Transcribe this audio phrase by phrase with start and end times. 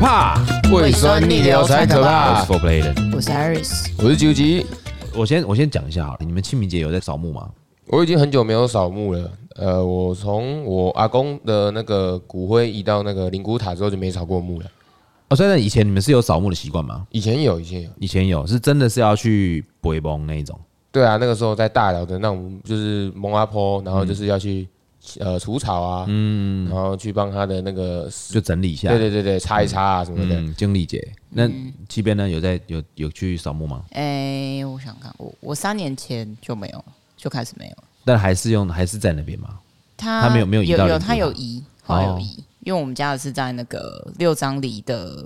[0.00, 0.40] 怕，
[0.72, 2.40] 胃酸逆流才可怕。
[2.40, 4.64] 我是 Play 我是 Iris，我是九吉。
[5.12, 7.48] 我先我先讲一下好了，你们清明节有在扫墓吗？
[7.88, 9.30] 我已经很久没有扫墓了。
[9.56, 14.66] 呃，我从我阿公的那个骨灰移到那个灵骨塔之后，就没扫过墓了。
[15.30, 17.04] 哦，所以以前你们是有扫墓的习惯吗？
[17.10, 20.56] 以前有，以前有，以前有，是真的是要去北崩那一种。
[20.92, 24.68] 对啊，那个时候在大寮的那种，就是蒙阿坡，然后就是要去、嗯、
[25.20, 30.40] 呃除草啊，嗯，然后去帮他的那个就整理一下，对对对对，擦一擦啊什么的。
[30.40, 31.48] 嗯，经理姐，那
[31.88, 33.84] 这边呢有在有有去扫墓吗？
[33.90, 36.84] 哎、欸，我想看，我我三年前就没有，
[37.16, 39.58] 就开始没有，但还是用还是在那边吗？
[39.96, 45.24] 他他没有没有移到有有他有移，后来有移，哦、因为我们家的是在那个六张犁的。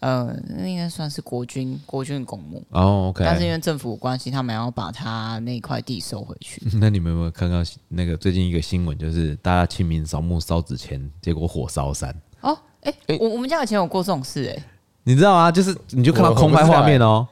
[0.00, 3.24] 呃，那应该算是国军国军公墓哦，OK。
[3.24, 6.62] 但是因为政府关系，他们要把他那块地收回去。
[6.78, 7.56] 那你们有没有看到
[7.88, 12.14] 那个最近一个新闻，就是大家清明扫墓烧纸钱，结果火烧山？
[12.42, 14.64] 哦，哎、欸，欸、我我们家以前有过这种事、欸，哎，
[15.02, 15.50] 你知道吗？
[15.50, 17.26] 就是你就看到空拍画面哦，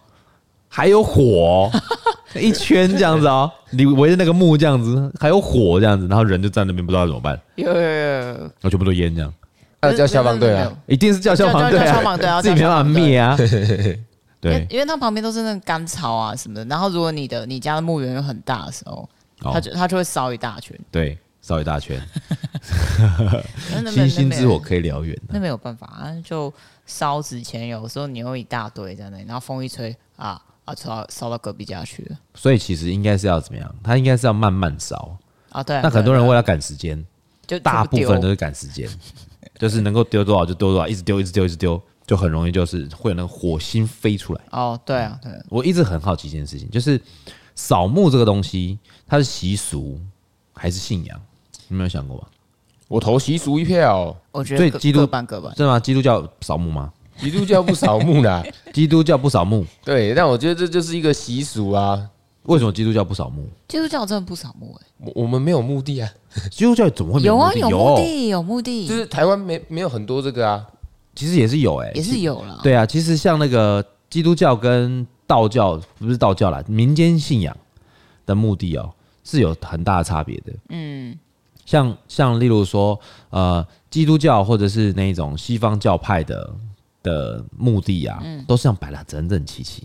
[0.68, 1.70] 还有火
[2.34, 9.32] 一圈这样子哦，你围着那个墓这样子，还有火这样子，然后人就站那边不知道怎么办，有有有，然后全部都烟这样。
[9.82, 10.72] 要叫消防队啊！
[10.86, 11.94] 一定是叫消防队啊！
[11.94, 13.36] 消防队啊， 自己没办法灭啊！
[14.40, 16.64] 对，因为它旁边都是那个干草啊什么的。
[16.66, 19.08] 然后如果你的你家的墓园又很大的时候，
[19.40, 20.78] 它就它就会烧一大圈。
[20.90, 22.00] 对，烧一大圈。
[23.90, 26.52] 星星之火可以燎原，那没有办法啊，就
[26.86, 27.68] 烧纸钱。
[27.68, 32.16] 有时候你用一大堆在那里，然后风一吹啊啊，烧烧到隔壁家去了。
[32.34, 33.74] 所以其实应该是要怎么样？
[33.82, 35.16] 它应该是要慢慢烧
[35.50, 35.62] 啊。
[35.62, 37.04] 对，那很多人为了赶时间，
[37.46, 38.88] 就大部分都是赶时间。
[39.58, 44.40] 就是能够丢多少就丢多少，一直丢，一直丢，一直丢，就很容易就是会有那个火星飞出来。
[44.50, 45.32] 哦，对啊，对。
[45.48, 47.00] 我一直很好奇一件事情，就是
[47.54, 50.00] 扫墓这个东西，它是习俗
[50.54, 51.20] 还是信仰？
[51.68, 52.24] 你有没有想过吗？
[52.88, 54.16] 我投习俗一票。
[54.30, 55.80] 我觉得基督各半各半，是吗？
[55.80, 56.92] 基督教扫墓吗？
[57.18, 59.64] 基督教不扫墓的， 基督教不扫墓。
[59.82, 62.08] 对，但我觉得这就是一个习俗啊。
[62.46, 63.48] 为什么基督教不扫墓？
[63.68, 66.08] 基督教真的不扫墓哎，我我们没有墓地啊。
[66.50, 67.58] 基督教怎么会没有墓地？
[67.60, 68.86] 有啊，有墓地，有墓地。
[68.86, 70.66] 就是台湾没没有很多这个啊，
[71.14, 72.60] 其实也是有哎，也是有了。
[72.62, 77.56] 对啊，其实像那个基督教跟道教，不是道教啦，民间信仰
[78.24, 78.92] 的墓地哦，
[79.24, 80.52] 是有很大的差别的。
[80.68, 81.18] 嗯，
[81.64, 82.98] 像像例如说，
[83.30, 86.54] 呃，基督教或者是那种西方教派的
[87.02, 89.82] 的墓地啊，都是这样摆的整整齐齐，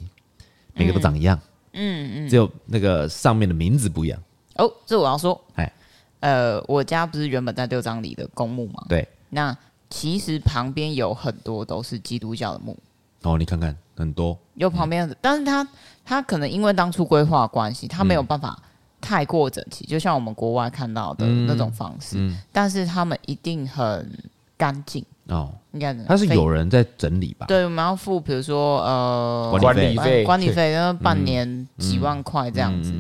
[0.74, 1.40] 每个都长一样。
[1.74, 4.20] 嗯嗯，只有那个上面的名字不一样
[4.56, 4.72] 哦。
[4.86, 5.72] 这我要说，哎，
[6.20, 8.86] 呃，我家不是原本在六张里的公墓吗？
[8.90, 9.56] 对，那
[9.90, 12.78] 其实旁边有很多都是基督教的墓。
[13.24, 15.68] 哦，你看看，很多有旁边，嗯、但是他
[16.04, 18.58] 他可能因为当初规划关系，他没有办法
[19.00, 22.34] 太过整齐，嗯、就像我们国外看到的那种方式。
[22.52, 24.12] 但是他们一定很
[24.58, 25.06] 干净。
[25.28, 27.46] 哦，应该他是有人在整理吧？
[27.48, 32.94] 对，我们要付，比如说呃，管理费，管理费，然后半年几万块这样子。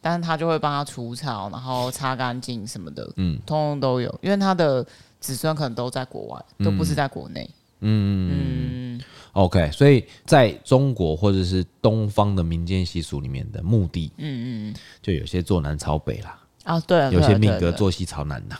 [0.00, 4.08] 但是他就会帮他除草，然后擦干净什么的，嗯，通通都有。
[4.22, 4.86] 因为他的
[5.18, 7.48] 子孙可能都在国外，都不是在国内。
[7.80, 9.00] 嗯嗯嗯
[9.32, 16.38] OK，所以在中国或者是东方的民间习俗里面的墓地，嗯嗯，就有些坐南朝北啦。
[16.64, 18.56] 啊，对，有些命格坐西朝南呐。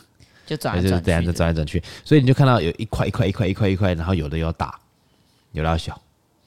[0.48, 4.75] 就转来转去，这样子转来转去，所以你就看到有一块一块一块一块一块，然后有的要大，
[5.53, 6.00] 有的要小。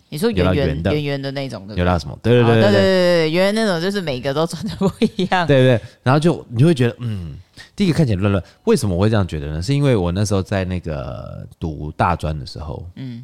[0.09, 2.19] 你说圆圆的圆圆的那种的，有的什么？
[2.21, 5.45] 对对对对对对，圆圆那种就是每个都转的不一样。
[5.47, 7.37] 对对，然后就你会觉得，嗯，
[7.75, 8.43] 第一个看起来乱乱。
[8.65, 9.61] 为什么我会这样觉得呢？
[9.61, 13.23] 是因为我那时候在那个读大专的时候，嗯，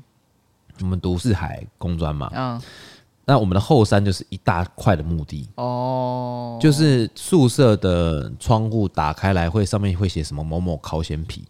[0.80, 2.62] 我们读四海工专嘛，嗯。
[3.30, 5.50] 那我们的后山就是一大块的墓地。
[5.56, 11.44] 哦，就是宿舍的窗户打开来会上面会写什么某某烤鲜皮，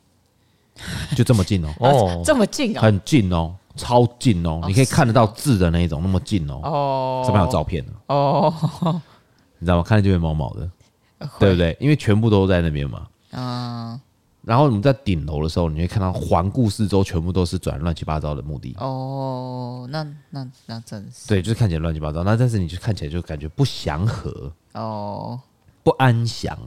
[1.15, 8.51] 就这么近哦，哦， 这么近啊，很近哦，超近哦，你可以看得到字的那一种，那么近哦，哦，上面有照片哦，
[9.59, 9.83] 你知道吗？
[9.83, 10.67] 看着就会毛毛的，
[11.39, 11.77] 对不对？
[11.79, 13.99] 因为全部都在那边嘛，啊。
[14.47, 18.73] 然后我们在顶楼的时候，你会看到环顾四周，全部都是转乱七八糟的墓地。
[18.79, 22.23] 哦，那那那真是对，就是看起来乱七八糟。
[22.23, 25.37] 那但是你就看起来就感觉不祥和哦，
[25.83, 26.57] 不安详，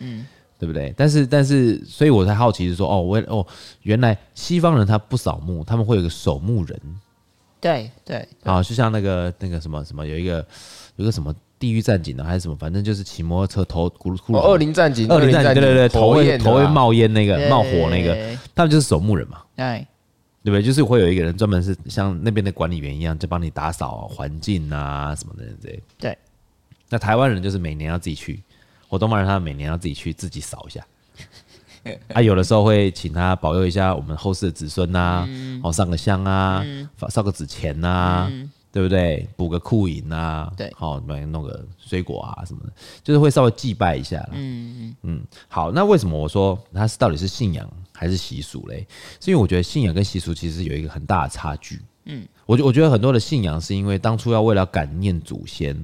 [0.00, 0.26] 嗯，
[0.58, 0.92] 对不对？
[0.94, 3.46] 但是但是，所以我才好奇是说，哦，我哦，
[3.84, 6.78] 原来西方人他不扫墓，他们会有个守墓人。
[7.58, 10.46] 对对啊，就像那个那个什么什么，有一个
[10.96, 11.34] 有一个什么。
[11.60, 12.56] 地狱战警呢，还是什么？
[12.56, 14.38] 反正就是骑摩托车头咕噜咕噜。
[14.38, 18.16] 哦，恶灵战警，二零战警，对对对，头会头会冒烟那个冒火那个，
[18.54, 19.42] 他们就是守墓人嘛。
[19.54, 19.86] 对，
[20.42, 20.62] 对不对？
[20.62, 25.80] 就是会有一个人专门是像那边的管理员一样，就帮你打扫环境啊什么的这些。
[25.98, 26.18] 对。
[26.88, 28.42] 那台湾人就是每年要自己去，
[28.88, 30.84] 我东方人他每年要自己去自己扫一下。
[32.12, 35.28] 啊，有的时候会请他保佑一下我们后世的子孙呐、啊，
[35.62, 36.64] 哦，上个香啊，
[37.10, 38.32] 烧个纸钱呐、啊。
[38.72, 39.28] 对不对？
[39.36, 42.72] 补个库银啊，对，好，买弄个水果啊什么的，
[43.02, 44.24] 就是会稍微祭拜一下。
[44.32, 45.24] 嗯嗯嗯。
[45.48, 48.86] 好，那为什么我说它是到底是信仰还是习俗嘞？
[49.20, 51.80] 是因为我觉得信仰跟习俗其实有一个很大的差距。
[52.04, 55.76] 嗯，我觉我觉得很多的信仰是因为当初要为了感念祖先，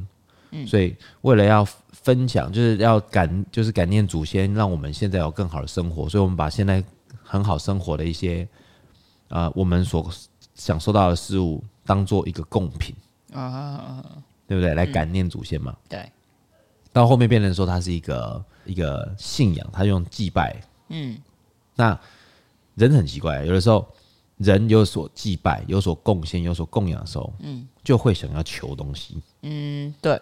[0.53, 6.83] 嗯，所以为了要分享，就是要感，就是感念祖先，让我们现在有更好的生活，所以我们把现在
[7.23, 8.49] 很好生活的一些，
[9.29, 10.09] 呃，我们所
[10.55, 11.63] 享受到的事物。
[11.87, 12.95] 当做一个贡品
[13.33, 14.05] 啊，
[14.47, 14.75] 对不对？
[14.75, 15.75] 来感念祖先嘛。
[15.89, 16.11] 对。
[16.93, 20.61] 到后面变成说，它是一个一个信仰，它用祭拜。
[20.89, 21.17] 嗯。
[21.75, 21.99] 那
[22.75, 23.87] 人很奇怪，有的时候
[24.39, 29.23] 人有所祭拜、有所贡献、有所供养的时候，嗯，就会想要求东西。
[29.43, 30.21] 嗯，对。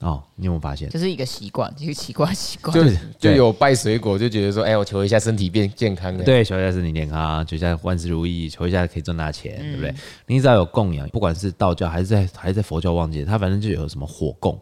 [0.00, 0.88] 哦，你有没有发现？
[0.90, 2.72] 这是一个习惯，一个奇怪习惯。
[2.72, 6.16] 就就有拜水果，就觉得说，哎，我求一下身体变健康。
[6.18, 9.92] 对，求一下身体健康，求一下万事如意，求一下可以赚大钱，对不对？
[10.26, 14.56] 你只要有供养，不管是道教还是在还是在佛教，忘记他反正就有什么火供、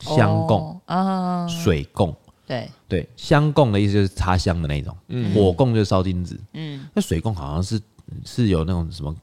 [0.00, 2.12] 香供啊、水供。
[2.44, 4.96] 对对，香供的意思就是插香的那种，
[5.32, 6.36] 火供就是烧金子。
[6.54, 7.80] 嗯，那水供好像是
[8.24, 9.14] 是有那种什么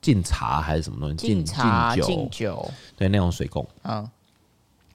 [0.00, 1.16] 敬茶还是什么东西？
[1.26, 2.66] 敬茶敬酒。
[2.96, 3.68] 对，那种水供。
[3.82, 4.08] 嗯。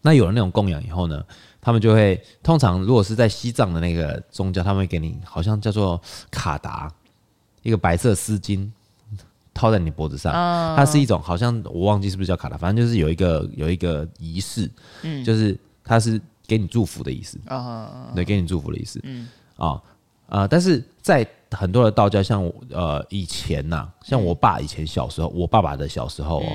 [0.07, 1.21] 那有了那种供养以后呢，
[1.59, 6.01] 他们就会通常如果是在西藏的那个宗教，他们会给你好像叫做
[6.31, 6.89] 卡达，
[7.61, 8.71] 一个白色丝巾
[9.53, 10.31] 套在你脖子上，
[10.77, 14.71] 它是一种好像我忘记是不是叫卡达，反正就是有一个有一个仪式，
[15.01, 19.27] 嗯，就是它是给你祝福的意思，啊，对，给你祝福的意思，嗯，
[19.57, 19.83] 啊
[20.29, 26.47] 啊，但是在很多的道教，像呃以前呐，像我爸以前小时候，我爸爸的小时候哦，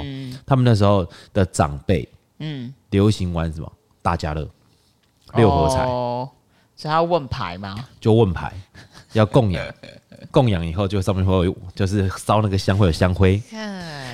[0.47, 2.09] 他们那时候的长辈。
[2.45, 3.73] 嗯，流行玩什么？
[4.01, 4.49] 大家乐、
[5.35, 6.29] 六合彩，哦，
[6.77, 7.77] 所以他要问牌吗？
[8.01, 8.53] 就问牌，
[9.13, 9.65] 要供养，
[10.31, 13.43] 供养以后就上面会有，就是烧那个香会有香灰，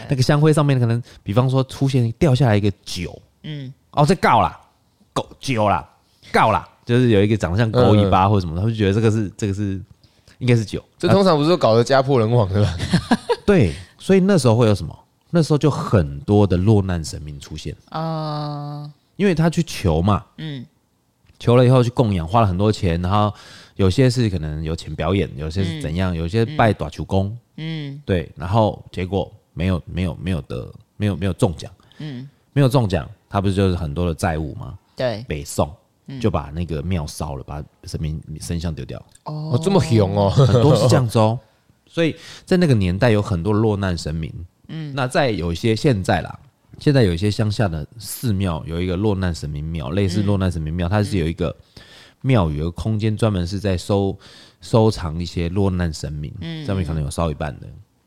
[0.09, 4.59] 那个香灰上面可能，比方说出现掉下来一个九，嗯，哦，这告啦，
[5.13, 5.89] 狗九啦，
[6.33, 9.81] 告啦，就是有一个长得像狗尾巴或者什么，他就觉得这个是这个是
[10.39, 12.77] 应该是九，这通常不是搞得家破人亡对吧？
[13.47, 14.97] 对，所以那时候会有什么？
[15.31, 17.77] 那时候就很多的落难神明出现。
[17.91, 20.65] 啊，uh, 因为他去求嘛，嗯，
[21.39, 23.33] 求了以后去供养，花了很多钱，然后
[23.77, 34.79] 有些是可能有钱表演，有些是怎样，嗯、有些拜大求公，嗯，对，然后结果没有没有没有得没有没有中奖，嗯，没有中奖，他不是就是很多的债务吗？
[34.97, 35.71] 对，北宋
[36.21, 41.39] 就把那个庙烧了，把神明神像丢掉，哦，哦，这么凶哦，很多是这样子哦，
[41.87, 42.17] 所以
[42.47, 44.33] 在那个年代有很多落难神明。
[44.69, 46.39] 嗯，那在有一些现在啦，
[46.79, 51.55] 现在有一些乡下的寺庙有一个落难神明庙，类似落难神明庙，它是有一个
[52.23, 54.17] 庙宇的空间，专门是在收
[54.61, 57.67] 收藏一些落难神明，嗯，上面可能有烧一半的，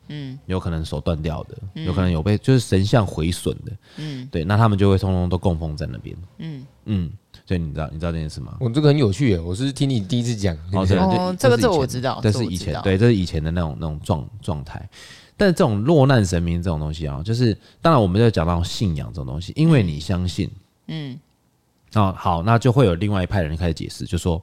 [0.09, 6.65] 嗯，有可能手断掉的，有可能有被就是神像毁损的，嗯，对，那他们就会通通都供奉在那边，嗯。
[6.85, 7.11] 嗯，
[7.45, 8.57] 所以你知道你知道这件事吗？
[8.59, 10.95] 我这个很有趣耶，我是听你第一次讲，哦，这
[11.47, 14.89] 个这个我知道，这是以前对，这是以前的那种那种状状态。
[15.41, 20.47] 但这种落难神明这种东西啊，就是当然我们就讲到信仰这种东西，因为你相信，
[20.85, 21.19] 嗯，
[21.93, 24.39] 啊好，那就会有另外一派人开始解释，就说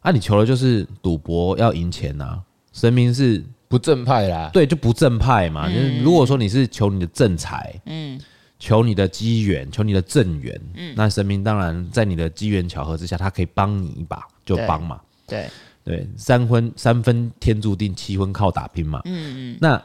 [0.00, 2.38] 啊，你求的就是赌博要赢钱呐，
[2.74, 5.66] 神明是不正派啦，对，就不正派嘛。
[5.66, 8.20] 就是如果说你是求你的正财，嗯，
[8.58, 15.48] 求你的机缘，求你的正缘，嗯，那神明当然在你的机缘巧合之下，他可以帮你一把，就帮嘛，对。
[15.84, 19.82] 对，三分三分天注定，七分靠打拼嘛，嗯嗯，那。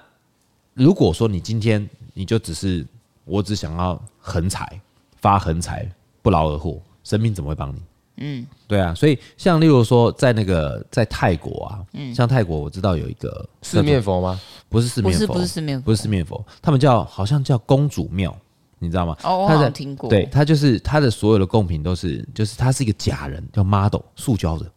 [0.74, 2.86] 如果说你今天你就只是
[3.26, 4.80] 我只想要横财
[5.22, 5.88] 发横财
[6.22, 7.82] 不劳而获，神明怎么会帮你？
[8.18, 14.40] 嗯，对啊，所以像例如说在那个在泰国啊，嗯，像泰国我知道有一个四面佛吗？
[14.70, 18.36] 不是四面佛，不是四面佛，不是四面佛，他们叫好像叫公主庙，
[18.78, 19.18] 你知道吗？
[19.24, 20.10] 哦，我好像听过。
[20.10, 24.72] 对，他就是他的所有的贡品都是，就是他是一个假人，叫 model，塑胶的，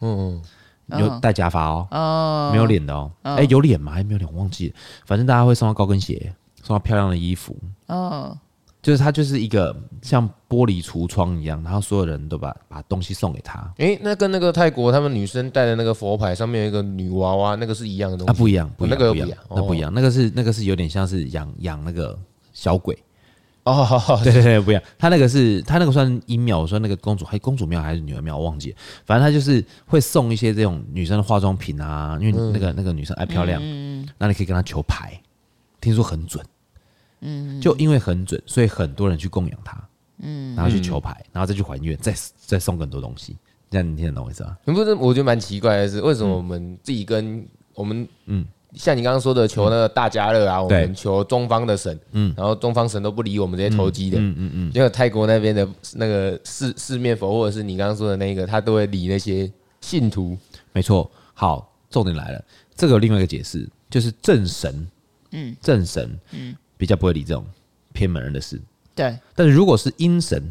[0.00, 0.42] 嗯。
[0.98, 3.92] 有戴假发哦，哦，没有脸的哦，哎、欸，有脸吗？
[3.92, 4.74] 还没有脸，我忘记了。
[5.06, 8.36] 反正大家会送他高跟鞋，送他漂亮的衣服，哦，
[8.82, 13.58] 就是他就是一个像玻璃橱窗一样，然后所有人都把把东西送给他。
[13.78, 18.30] 哎、欸，那跟那个泰国他们女生戴的那个佛牌上面有一个女娃娃，那个是一样的东西？
[18.30, 22.18] 啊，不一样，不一样，那个不一样，那不一样，那个是那个是有点像是养养那个
[22.52, 22.98] 小鬼。
[23.64, 24.82] 哦，对对对，不一样。
[24.98, 26.58] 他那个是，他那个算阴庙。
[26.58, 28.76] 我说那个公主，还公主庙还是女儿庙，我忘记了。
[29.06, 35.20] 反正他就是会送一些这种女生的化妆品啊，因为那个、嗯、那个女生爱漂亮，嗯，那你可以跟她求牌，
[35.80, 36.44] 听说很准，
[37.20, 39.80] 嗯，就因为很准，所以很多人去供养她，
[40.18, 43.36] 嗯，然后去求牌，然后再去还愿，再再送更多东西，
[43.70, 44.56] 这样你听得懂我意思吗？
[44.64, 48.44] 不是，我觉得蛮奇怪的是，为什么我们自己跟我们嗯。
[48.74, 59.50] 像你刚刚说的求那个大家乐啊，我们求中方的神，嗯，然后中方神都不理我们这些投机的，嗯嗯嗯，因为泰国那边的那个四四面佛，或者是你刚刚说的那个，他都会理那些
[59.82, 60.36] 信徒。
[60.72, 62.42] 没错，好，重点来了，
[62.74, 64.88] 这个有另外一个解释，就是正神，
[65.32, 67.44] 嗯，正神，嗯，比较不会理这种
[67.92, 68.58] 偏门人的事，
[68.94, 69.18] 对。
[69.34, 70.42] 但是如果是阴神，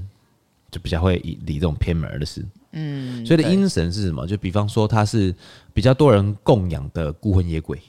[0.70, 3.26] 就比较会理这种偏门人的事，嗯。
[3.26, 4.28] 所以的阴神是什么？
[4.28, 5.34] 就比方说他是
[5.74, 7.82] 比较多人供养的孤魂野鬼。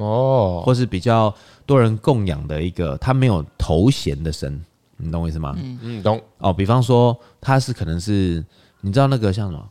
[0.00, 1.34] 哦，或是比较
[1.66, 4.60] 多人供养的一个，他没有头衔的神，
[4.96, 5.54] 你懂我意思吗？
[5.58, 5.78] 嗯。
[5.82, 6.20] 嗯，懂。
[6.38, 8.44] 哦，比方说他是可能是，
[8.80, 9.64] 你知道那个像什么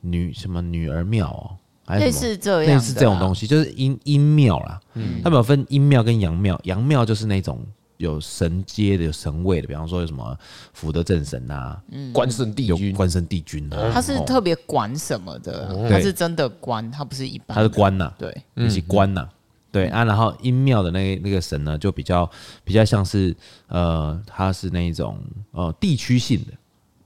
[0.00, 1.56] 女什么女儿庙哦，
[1.86, 4.80] 还是类似这样，类似这种东西，就是阴阴庙啦。
[4.94, 7.64] 嗯，他们有分阴庙跟阳庙，阳庙就是那种
[7.96, 10.36] 有神阶的、有神位的，比方说有什么
[10.72, 19.28] 福德正神啊，嗯，关圣帝君、关圣帝君啊，他是特别管什么的，他是真的官，他不是一般，他是官呐，对，你是官呐。
[19.72, 22.28] 对啊，然后阴庙的那那个神呢，就比较
[22.64, 23.34] 比较像是
[23.68, 25.18] 呃，他是那一种
[25.52, 26.52] 呃地区性的，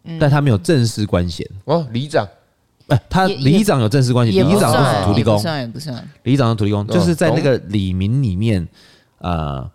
[0.04, 1.86] 嗯、但他没有正式官衔哦。
[1.92, 2.24] 里长，
[2.88, 6.08] 哎、呃，他里长有正式官衔，里长是土地公，不算也不算。
[6.22, 8.66] 里长是土地公，就是在那个里民里面，
[9.18, 9.70] 呃，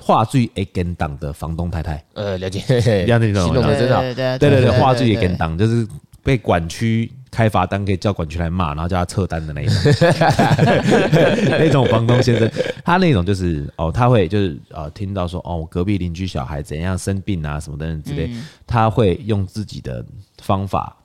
[0.00, 2.04] 话最会跟党的房东太太。
[2.12, 2.60] 呃，了解，
[3.06, 4.00] 了解，懂了，知道。
[4.02, 5.86] 对对对对，话最会跟党就是
[6.26, 7.10] 被管区。
[7.28, 9.76] 开罚单可以叫管区来骂，然后叫他撤单的那一种，
[11.58, 12.50] 那种房东先生，
[12.82, 20.02] 他那种就是哦，他会就是呃，听到说哦，我隔壁邻居小孩怎样生病啊什么等等之类，嗯、他会用自己的
[20.38, 20.96] 方法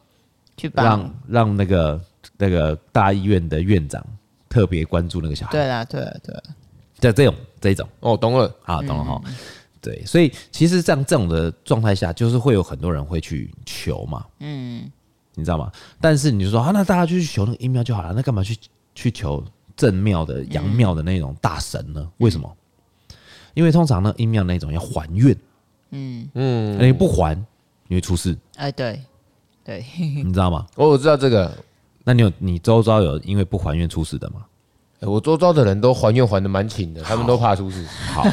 [0.55, 1.99] 去让让那个
[2.37, 4.01] 那个大医院的院长
[4.47, 5.51] 特别关注那个小孩。
[5.51, 6.41] 对啦，对啦，对啦，
[6.97, 9.21] 就这种这一种哦，懂了啊，懂了哈。
[9.25, 9.33] 嗯、
[9.81, 14.89] 对，所以其实像这种的状态下，就是会有很多人会去求嘛，嗯。
[15.41, 15.71] 你知道吗？
[15.99, 18.55] 但是你就说啊，那大家就去求那个阴庙就好了，那干嘛去
[18.95, 19.43] 去求
[19.75, 22.09] 正庙的阳庙的那种大神呢？
[22.17, 22.55] 为什么？
[23.53, 25.35] 因为通常呢，阴庙那种要还愿，
[25.89, 27.35] 嗯嗯，你不还
[27.87, 28.37] 你会出事。
[28.55, 29.01] 哎，对
[29.63, 30.65] 对， 你知道吗？
[30.75, 31.51] 我，我知道这个。
[32.03, 34.45] 那你有你周遭有因为不还愿出事的吗？
[35.01, 37.85] 我周遭的人都还愿还的蛮勤的，他们都怕出事。
[38.13, 38.23] 好，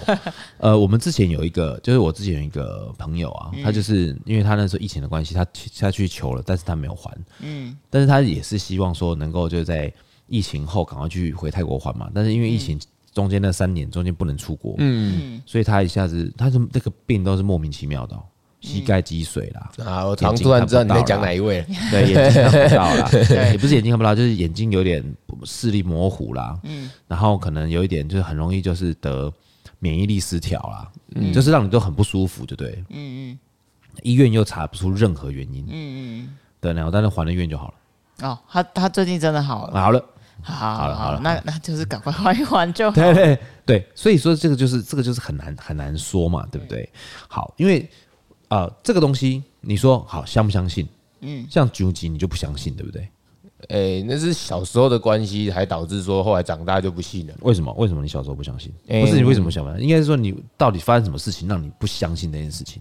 [0.58, 5.46] 呃，我们之前有一个，就是我之前有一个朋友啊，他就是因为他那时候疫情的关系，他
[5.78, 7.10] 他去求了，但是他没有还。
[7.40, 9.92] 嗯，但是他也是希望说能够就在
[10.26, 12.10] 疫情后赶快去回泰国还嘛。
[12.14, 12.78] 但是因为疫情
[13.14, 18.16] 中间那三年中间不能出国，嗯，所以他一下子他是这个病都是莫名其妙的。
[18.60, 19.70] 膝盖积水啦！
[19.86, 21.64] 啊，我常突然知道你在讲哪一位？
[21.90, 23.10] 对，眼睛看不到啦，
[23.52, 25.04] 也不是眼睛看不到，就是眼睛有点
[25.44, 26.58] 视力模糊啦。
[26.64, 29.32] 嗯，然后可能有一点就是很容易就是得
[29.78, 32.84] 免疫力失调啦，嗯，就是让你都很不舒服，就对。
[32.88, 33.38] 嗯嗯。
[34.02, 35.64] 医院又查不出任何原因。
[35.68, 35.70] 嗯
[36.22, 36.36] 嗯。
[36.60, 38.28] 对，然后但是还了愿就好了。
[38.28, 39.80] 哦，他他最近真的好了。
[39.80, 40.04] 好了，
[40.42, 42.94] 好，好了，好了，那那就是赶快还一还就好。
[42.96, 46.88] 对对对，所以说这个就是这个就是很难很难说嘛，对不对？
[47.28, 47.88] 好，因为。
[48.48, 50.88] 啊、呃，这个东西你说好相不相信？
[51.20, 53.02] 嗯，像九级你就不相信，对不对？
[53.68, 57.34] 哎、欸，那是小时候的关系，还导致说后来长大就不信了。
[57.40, 57.72] 为什么？
[57.76, 58.72] 为什么你小时候不相信？
[58.86, 59.80] 欸、不是你为什么想不？
[59.80, 62.80] 应该是说你到底发生什么事情让你不相信那件事情？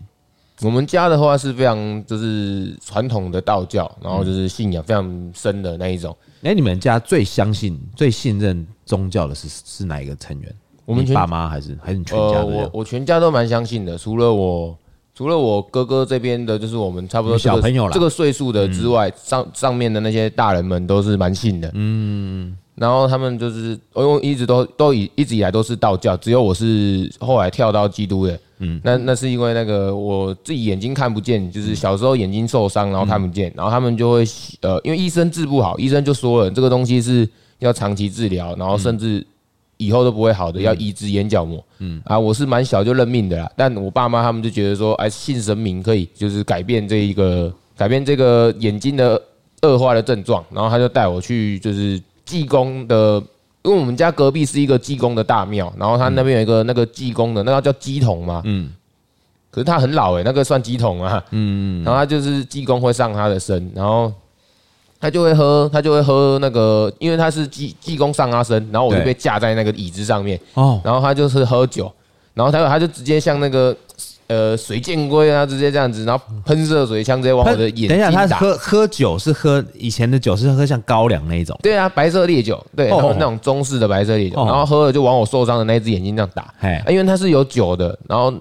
[0.61, 6.15] 我们家的话是非常就是传统的道教，然后就是信仰非常深的那一种。
[6.21, 10.55] 哎、嗯欸，你们家最相信、最信任宗教的是是哪一个成员？
[10.85, 12.37] 我们爸妈还是还是你全家？
[12.37, 14.77] 呃，我我全家都蛮相信的，除了我。
[15.17, 21.71] 除了我哥哥这边的，就是我们差不多小朋友了，这个岁数的之外，上上面的那些大人们都是蛮信的。
[21.73, 28.39] 嗯，然后他们就是，因为一直都都以一直以来都是道教，只有我是后来跳到基督的。
[28.59, 34.23] 嗯，那那是因为那个我自己眼睛看不见，就是小时候眼睛受伤，然后看不见，然后他们就会
[34.61, 39.25] 呃，因为医生治不好，医生就说了这个东西是要长期治疗，然后甚至。
[39.77, 41.63] 以后都不会好的，要移植眼角膜。
[41.79, 42.01] 嗯。
[42.05, 49.21] 啊，我是蛮小就认命的啦，但我爸妈他们就觉得说，哎，信神明可以，就是改变这一个改变这个眼睛的
[49.61, 53.21] 恶化的症状，然后他就带我去就是济公的，
[53.63, 58.71] 因为我们家隔壁是一个济公的大庙，然后他那边有一个那个济公的，那个叫鸡童嘛，嗯，
[59.51, 64.11] 可是他很老诶，那个算鸡童啊，嗯，然后他就是济公会上他的身，然后。
[64.99, 71.91] 他就会喝，他就会喝那个，因为他是济济公上阿生，然后我就被架在那个椅子上面，哦，然后他就是喝酒，
[72.33, 73.75] 然后他他就直接像那个
[74.25, 77.95] 呃水箭龟啊，直接这样子，然后喷射水枪直接往我的眼睛打。
[77.95, 81.57] 等一下，他喝喝酒是喝以前的酒，是喝像高粱那一种？
[81.61, 88.33] 对啊，白色烈酒，对，然后那种中式的白色烈酒，然后喝了就往我受伤的那只眼睛这样打，哎，因为它是有酒的，然后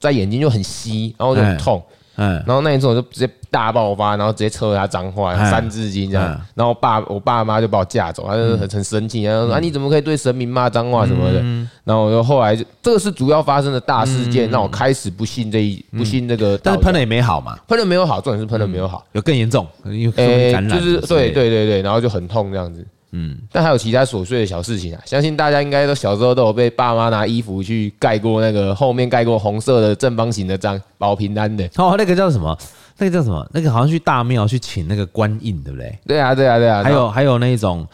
[0.00, 1.82] 在眼睛就很稀，然后就很痛。
[2.16, 6.28] 嗯，然后那一次我就直接大爆发，然后直接抽他脏话，三字经这样。
[6.54, 11.40] 然后我爸我爸妈就把我架走，他就很很生气，然后说啊你怎么可以对神明骂脏话什么的？
[11.84, 16.58] 然后我就后来就这个是主要发生的大事件，让我开始不信这一不信这个。
[16.58, 22.86] 但是喷了也没好嘛，喷了没有好，重点是喷了没有好，有更严重，因为就是对对对对，然后就很痛这样子。
[23.14, 31.68] 嗯，但还有其他琐碎的小事情啊，相信大家应该都小时候都有被爸妈拿衣服去盖过那个后面盖过红色的正方形的章保平安的。
[31.76, 32.56] 哦，那个叫什么？
[32.96, 33.46] 那个叫什么？
[33.52, 35.98] 那个好像去大庙去请那个官印，对不对？
[36.06, 36.82] 对啊，对啊，对啊。
[36.82, 37.86] 还有还有那种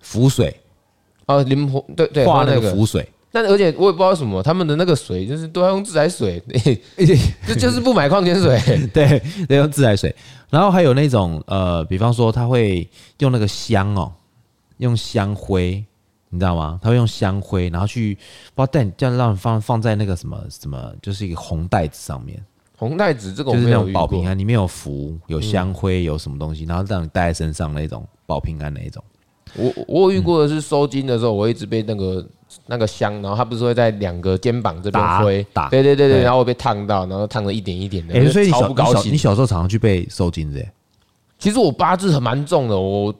[0.00, 0.54] 符水
[1.26, 3.06] 哦，灵活对对，画那个符水。
[3.30, 6.42] 但而且我也不知道什么他们的那个水就是都要用自来水，
[7.46, 8.60] 就就是不买矿泉水，
[8.92, 10.14] 对，得用自来水。
[10.50, 12.88] 然后还有那种呃，比方说他会
[13.18, 14.10] 用那个香哦。
[14.82, 15.84] 用香灰，
[16.28, 16.78] 你知道吗？
[16.82, 18.14] 他会用香灰，然后去
[18.54, 22.44] 不知道带这样让你放放在那个什么什么，就是一个红袋子上面。
[22.76, 29.02] 红袋子这个就是那种保平安，里面有符、有香灰、有什么东西，然后让你带在身上那种保平安那一种。
[29.54, 32.26] 我我遇过的是收金的时候，我一直被那个
[32.66, 38.14] 那个香，然后他不是会在两个肩膀这边挥打，对对对对，然后我被烫到，然后烫了一点一点的。
[38.14, 38.68] 哎，所以你小
[39.04, 40.60] 你小时候常常去被收金的？
[41.38, 43.14] 其实我八字很蛮重的，我。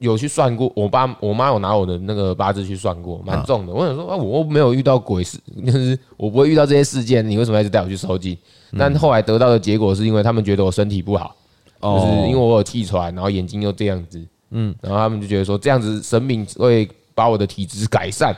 [0.00, 3.72] 有去算过，我爸我妈有拿我的那个八字去算过，蛮重的。
[3.72, 8.36] 我想说啊，我没有遇到鬼事， 就是我不会遇到这些事件，你为什么一直带我去收金？
[8.78, 11.36] 但后来得到的结果是因为他们觉得我身体不好，
[11.80, 18.34] 就是因为我有气喘，然后眼睛又这样子，嗯，然后他们就觉得说这样子神明会把我的体质改善。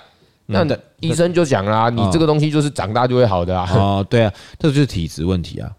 [0.46, 0.66] 那
[1.00, 3.70] 医生就讲啦，你这个东西就是长大就会好的啊。
[3.74, 5.70] 哦，对啊，这就是体质问题啊。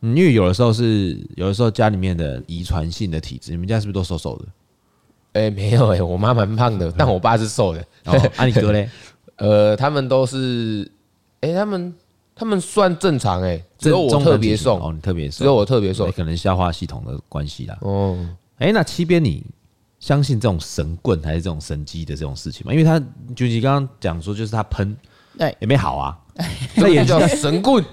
[0.00, 4.44] 因为有的时候是有的时候家里面的遗传性的体质，你们家是不是都瘦瘦的？
[5.38, 7.80] 哎、欸，没有哎、欸，我妈蛮胖的，但我爸是瘦的。
[8.06, 8.90] 哦，啊，你哥嘞？
[9.38, 10.90] 呃，他们都是，
[11.42, 11.94] 哎、欸，他们
[12.34, 17.78] 他们算正常哎、欸，只有我特别瘦哦，你特别瘦，只有我特别瘦，可能消化系统的关系啦。
[17.82, 18.18] 哦，
[18.56, 19.46] 哎、欸，那七边你
[20.00, 22.72] 相信这种神棍还是这种神机的这种事情吗？
[22.72, 22.98] 因为他
[23.36, 24.96] 就你刚刚讲说，就是他喷，
[25.38, 26.18] 对，也没好啊，
[26.74, 27.84] 这也叫神棍，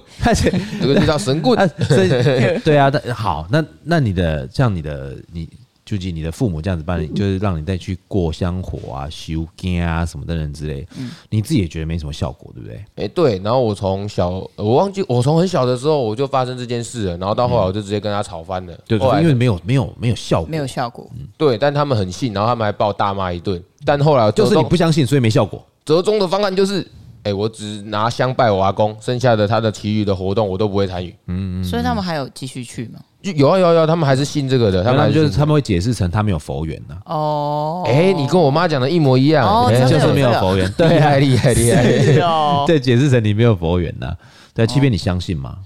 [0.82, 1.56] 这个就叫神棍。
[2.66, 5.48] 对啊，那好，那那你的像你的你。
[5.86, 10.88] 究竟你的父母这样子帮你，就是让你再去过香火啊、修经啊什么的人之类，
[11.30, 12.86] 你自己也觉得没什么效果，对不对？
[12.96, 13.38] 哎，对。
[13.44, 18.76] 然后我从小，我忘记我从很小的时候我就发生这件事了，然后到后来我就直接跟他吵翻了。
[18.88, 21.08] 对，因为没有没有没有效果，没有效果。
[21.38, 23.62] 对，但他们很信，然后他们还把我大骂一顿。
[23.86, 25.64] 但后来就是你不相信，所以没效果。
[25.86, 26.84] 折中的方案就是，
[27.22, 31.16] 哎，我只拿香拜我阿公，剩下的他的其余的活动我都不会参与。
[31.28, 31.64] 嗯嗯。
[31.64, 33.00] 所以他们还有继续去吗？
[33.34, 36.96] 有啊有啊有啊，他们还是信这个的，他们就是他们会解释成他没有佛缘呢。
[37.06, 41.84] 哦，哎，你跟我妈讲的一模一样，就是没有佛缘， 对，太厉害厉害，
[42.68, 44.16] 对，解释成你没有佛缘呢。
[44.54, 45.58] 对，七边你相信吗？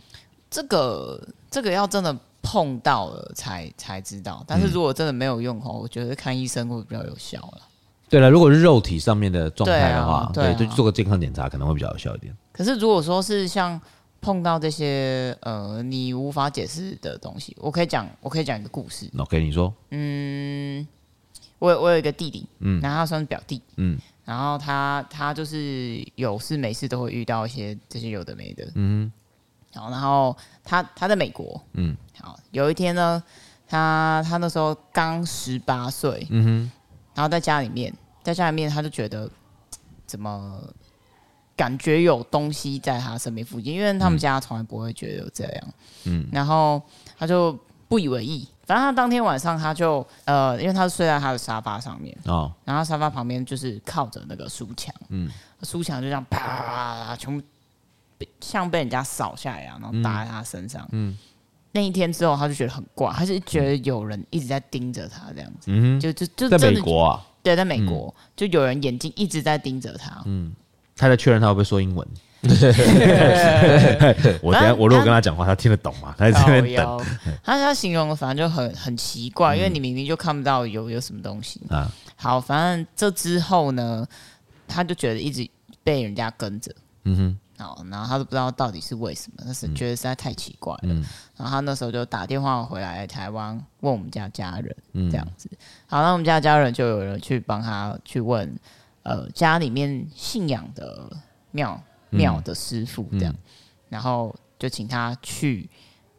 [0.50, 7.62] 这个这个要真的碰到了才才知道，但是如果真的没有用哦，我觉得看医生会比较有效了。
[8.10, 12.34] 对了，如果是肉体上面的状态的话，对，就做个健康检查可能会比较有效一点。
[12.52, 13.80] 可是如果说是像。
[14.21, 19.10] 碰到这些呃，你无法解释的东西，我可以讲，我可以讲一个故事。
[19.17, 19.73] OK，你说。
[19.91, 20.86] 嗯，
[21.58, 29.12] 我我有一个弟弟，嗯，然后他算是表弟，嗯，然后他他就是有事没事都会遇到一些这些有的没的，嗯，
[29.73, 33.23] 好，然后他他在美国，嗯，好，有一天呢，
[33.67, 36.71] 他他那时候刚十八岁，嗯哼，
[37.15, 39.29] 然后在家里面，在家里面他就觉得
[40.05, 40.62] 怎么。
[41.60, 45.67] 感觉有东西在他身边附近，因为他们家从来不会觉得有这样。
[46.06, 46.82] 嗯，然后
[47.17, 47.52] 他就
[47.89, 48.48] 不以为意。
[48.65, 55.30] 反正他当天晚上他就呃，因为他是睡在他的沙发上面哦，然后沙发旁边就是靠着那个书墙，嗯，
[55.63, 57.45] 书墙就这样啪全部
[58.39, 60.88] 像被人家扫下来一样，然后打在他身上。
[60.93, 61.17] 嗯，
[61.74, 65.65] 那一天之后他就觉得很怪，他是觉得有人一直在盯着他这样子。
[65.67, 67.26] 嗯，就就就在美国啊？
[67.43, 70.22] 对，在美国就有人眼睛一直在盯着他。
[70.24, 70.54] 嗯。
[71.00, 72.08] 他在确认他会不会说英文。
[74.42, 76.14] 我等下我如果跟他讲话，他听得懂吗？
[76.18, 77.06] 他在这边等。
[77.44, 81.92] 他他形容的反正就很很奇怪，因为你明明就看不到有有什么东西啊。
[82.16, 84.06] 好，反正这之后呢，
[84.68, 85.50] 他就觉得一直
[85.84, 86.74] 被人家跟着。
[87.06, 87.38] 嗯哼。
[87.62, 90.94] 好，然后他都不知道到底是为什么，但是觉得实在太奇怪了。
[91.36, 95.50] 然后他那时候就打电话回来台湾问我们家家人，这样子。
[95.88, 98.58] 好，那我们家家人就有人去帮他去问。
[99.10, 101.10] 呃，家里面信仰的
[101.52, 103.36] 庙庙的师傅这样，嗯。
[103.36, 103.39] 嗯、
[103.89, 105.69] 然后就请他去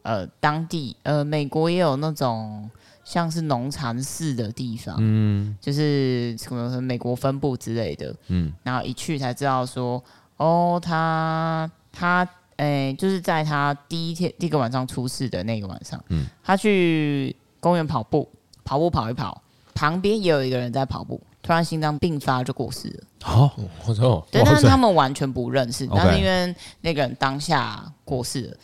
[0.01, 2.69] 呃当地呃美国也有那种
[3.03, 10.03] 像是农禅寺的地方，嗯，就是可能美国分部之类的，嗯，然后一去才知道说，
[10.37, 12.23] 哦，他他
[12.57, 18.29] 诶、诶，就是在他第一天第一个晚上出事的那个晚上，嗯，他去公园跑步，
[18.63, 19.41] 跑步跑一跑，
[19.73, 21.19] 旁边也有一个人在跑步，
[21.51, 23.03] 突然心脏病发就过世了。
[23.23, 23.51] 好，
[23.85, 28.57] 我说，对，但是他们完全不认识，但是因为那个人当下过世了，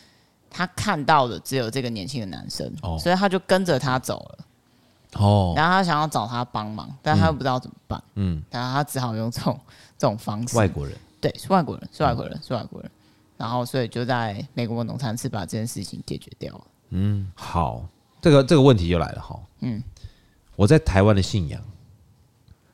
[0.48, 4.38] 他看到的只有这个年轻的男生，所以他就跟着他走了。
[5.22, 8.02] 哦，然后他想要找他帮忙，但他又不知道怎么办。
[8.14, 9.60] 嗯，然后他只好用这种
[9.98, 10.56] 这种方式。
[10.56, 12.90] 外国人，对，是外国人，是外国人，是外国人。
[13.36, 16.64] 然后，所以就在美国农场次把这件事情解决掉了。
[16.88, 17.84] 嗯，好，
[18.22, 19.38] 这个这个问题又来了哈。
[19.60, 19.82] 嗯，
[20.56, 21.62] 我在台湾的信仰，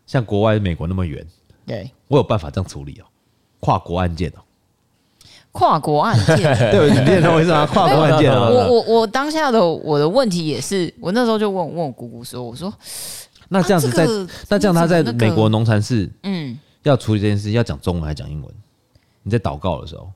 [0.06, 1.26] 像国外美国那么远，
[1.66, 3.04] 对，我有办法这样处理哦，
[3.60, 4.40] 跨国案件哦，
[5.52, 6.36] 跨国案件，
[6.70, 7.66] 对，你认同我意思吗？
[7.66, 12.72] 跨国案件啊，我我我当下的我的问题也是，我那时候就问问我姑姑说，我说，
[13.48, 14.06] 那这样子在，
[14.48, 18.54] 那这样他在美国农禅寺，嗯，要处理这件事，要讲中文还是讲英文？
[19.22, 20.10] 你在祷告的时候。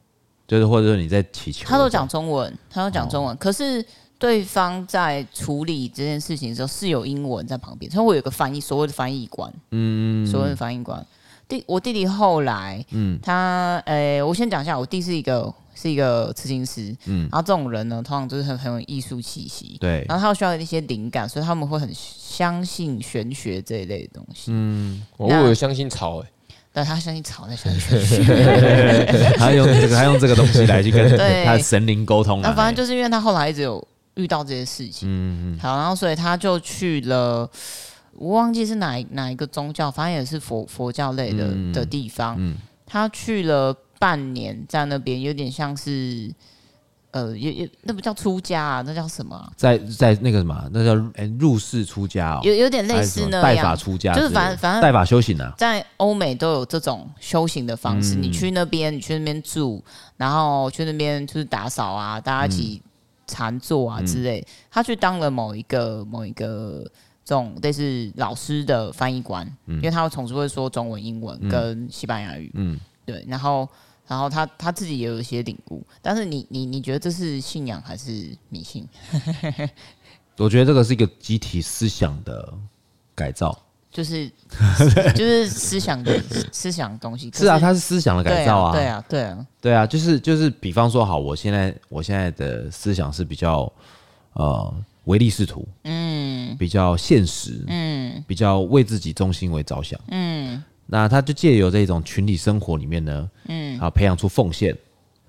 [0.46, 3.35] 就是或者说你在祈求，他都讲中文，他都讲中文。
[3.35, 3.85] 哦、可是
[4.18, 11.07] 对方在处理这件事情的时候是有英文在旁边，所以我有个翻译，所谓的翻译官，嗯，所谓的翻译官。
[11.46, 26.31] 弟，我弟弟后来，嗯，他，呃、欸，我先讲一下，我弟是一个是一个刺青师，嗯，然后这种人呢，通常就是很很有艺术气息，对，然后他需要一些灵感，所以他们会很相信玄学这一类的东西，嗯，我有相信草、欸，哎。
[26.70, 32.42] 但他相信草，在相信玄学， 他用这个，他用这个东西来去跟他的神灵沟通。
[32.42, 33.85] 那反正就是因为他后来一直有
[34.18, 35.59] 遇到这些事情，嗯嗯。
[35.59, 37.48] 好，然后所以他就去了，
[38.12, 42.37] 我忘记是哪哪一个宗教，反正也是佛佛教类的的地方。
[42.38, 42.54] 嗯，
[42.85, 46.31] 他去了半年，在那边有点像是。
[47.11, 49.50] 呃，也也那不叫出家啊，那叫什么、啊？
[49.57, 58.14] 在在那个什么，那叫哎、欸、入世出家哦，有有点类似那样，代法出家，就是反正反正代法修行啊，在欧美都有这种修行的方式。
[58.14, 59.83] 嗯、你去那边，你去那边住，
[60.18, 62.83] 然后去那边就是打扫啊，大家一起
[63.29, 64.41] 禅坐啊之类。
[64.41, 66.83] 嗯、他去当了某一个某一个
[67.25, 72.51] 这种类似老师的翻译官，嗯、因为他会同时会说中文、英文跟西班牙语。
[72.55, 73.69] 嗯，对，然后。
[74.09, 78.88] 然后他他自己也有一些领悟，但是你你你觉得这是信仰还是迷信？
[80.38, 82.55] 我觉得这个是一个集体思想的
[83.14, 83.55] 改造，
[83.90, 84.31] 就是
[85.14, 86.20] 就是思想的
[86.53, 87.31] 思想的东西。
[87.35, 93.70] 是啊，它是思想的改造啊，对啊，对啊，对啊，就是就是，比方说，好，我现在我现在的思想是比较
[94.35, 94.74] 呃
[95.05, 100.62] 唯利是图，嗯，比较现实，嗯，比较为自己中心为着想，嗯。
[100.90, 104.74] 那他就借由这种群体生活里面呢，嗯，啊，培养出奉献、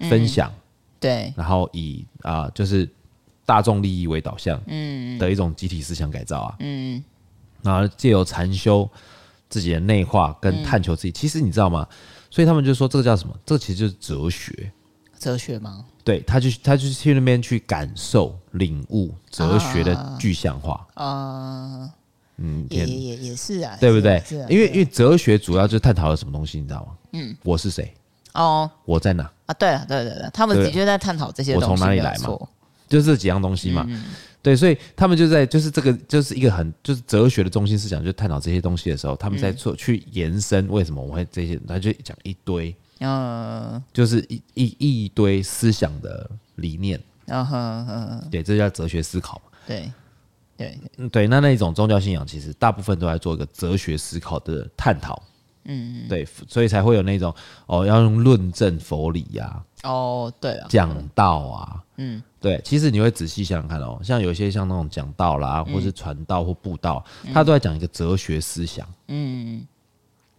[0.10, 0.50] 分享，
[1.02, 2.89] 对，然后以啊，就是
[3.45, 7.04] 大众利益为导向，嗯，的一种集体思想改造啊，嗯，
[7.62, 8.89] 然后借由禅修
[9.50, 11.88] 自己的内化跟探求自己，其实你知道吗？
[12.30, 13.36] 所以他们就说这个叫什么？
[13.45, 14.72] 这个其实就是哲学，
[15.17, 15.86] 哲学吗？
[16.04, 21.89] 对，他就他就去那边去感受、领悟哲学的具象化啊。
[22.38, 24.22] 嗯，也也也是啊，对不对？
[24.26, 26.91] 是啊，因为因为哲学主要就是探讨了什么东西，你知道吗？
[27.13, 27.93] 嗯，我是谁？
[28.34, 29.30] 哦，我在哪？
[29.48, 31.67] 啊，对了，对对对，他们的确在探讨这些东西。
[31.69, 32.38] 我从哪里来嘛？
[32.88, 33.86] 就是这几样东西嘛。
[34.41, 46.99] 对，所以他们就在就是这个就是一个很就是哲学的中心思想，就探讨这些东西的时候，他们在做去延伸为什么我会这些，他就讲一堆，嗯，就是一一一堆思想的理念。
[47.28, 49.52] 嗯哼哼，对，这叫哲学思考嘛。
[49.67, 49.91] 对。
[50.58, 55.23] 对，嗯，对，那那一种宗教信仰，其实大部分都在做一个哲学思考的探讨，
[55.65, 57.34] 嗯，对，所以才会有那种
[57.67, 69.65] 哦，要用论证佛理呀，哦，对啊，讲道啊，嗯，对，其实你会仔细想想看哦，像有些像那种讲道啦，或是传道或布道，他都在讲一个哲学思想，嗯，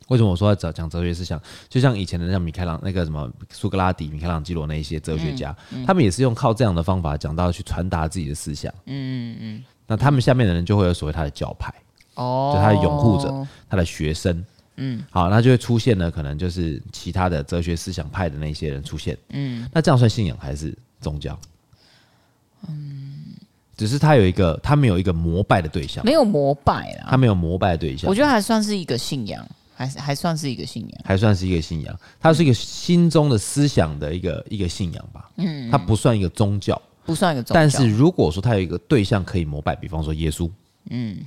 [0.09, 1.41] 为什么我说要讲哲学思想？
[1.69, 5.57] 就像以前的像米开朗那个什么苏格拉底、米开朗基罗那一些哲学家，
[5.87, 9.65] 他们也是用靠这样的方法讲道去传达自己的思想，嗯嗯嗯。
[9.87, 11.73] 那他们下面的人就会有所谓他的教派，
[12.15, 14.45] 哦，就他的拥护者，他的学生，
[14.81, 21.39] 嗯，好，那就会出现了，可能就是其他的哲学思想派的那些人出现，嗯，那这样算信仰还是宗教？
[22.69, 23.35] 嗯，
[23.77, 36.81] 只是他有一个，他没有一个膜拜的对象，没有膜拜啊，他没有膜拜的对象，我觉得还算是一个信仰，还还算是一个信仰，还算是一个信仰，它是一个心中的思想的一个一个信仰吧，嗯，它不算一个宗教。
[37.03, 40.49] 不算一个宗教，但是如果说他有一个对象可以膜拜，比方说耶稣，
[40.91, 41.19] 嗯，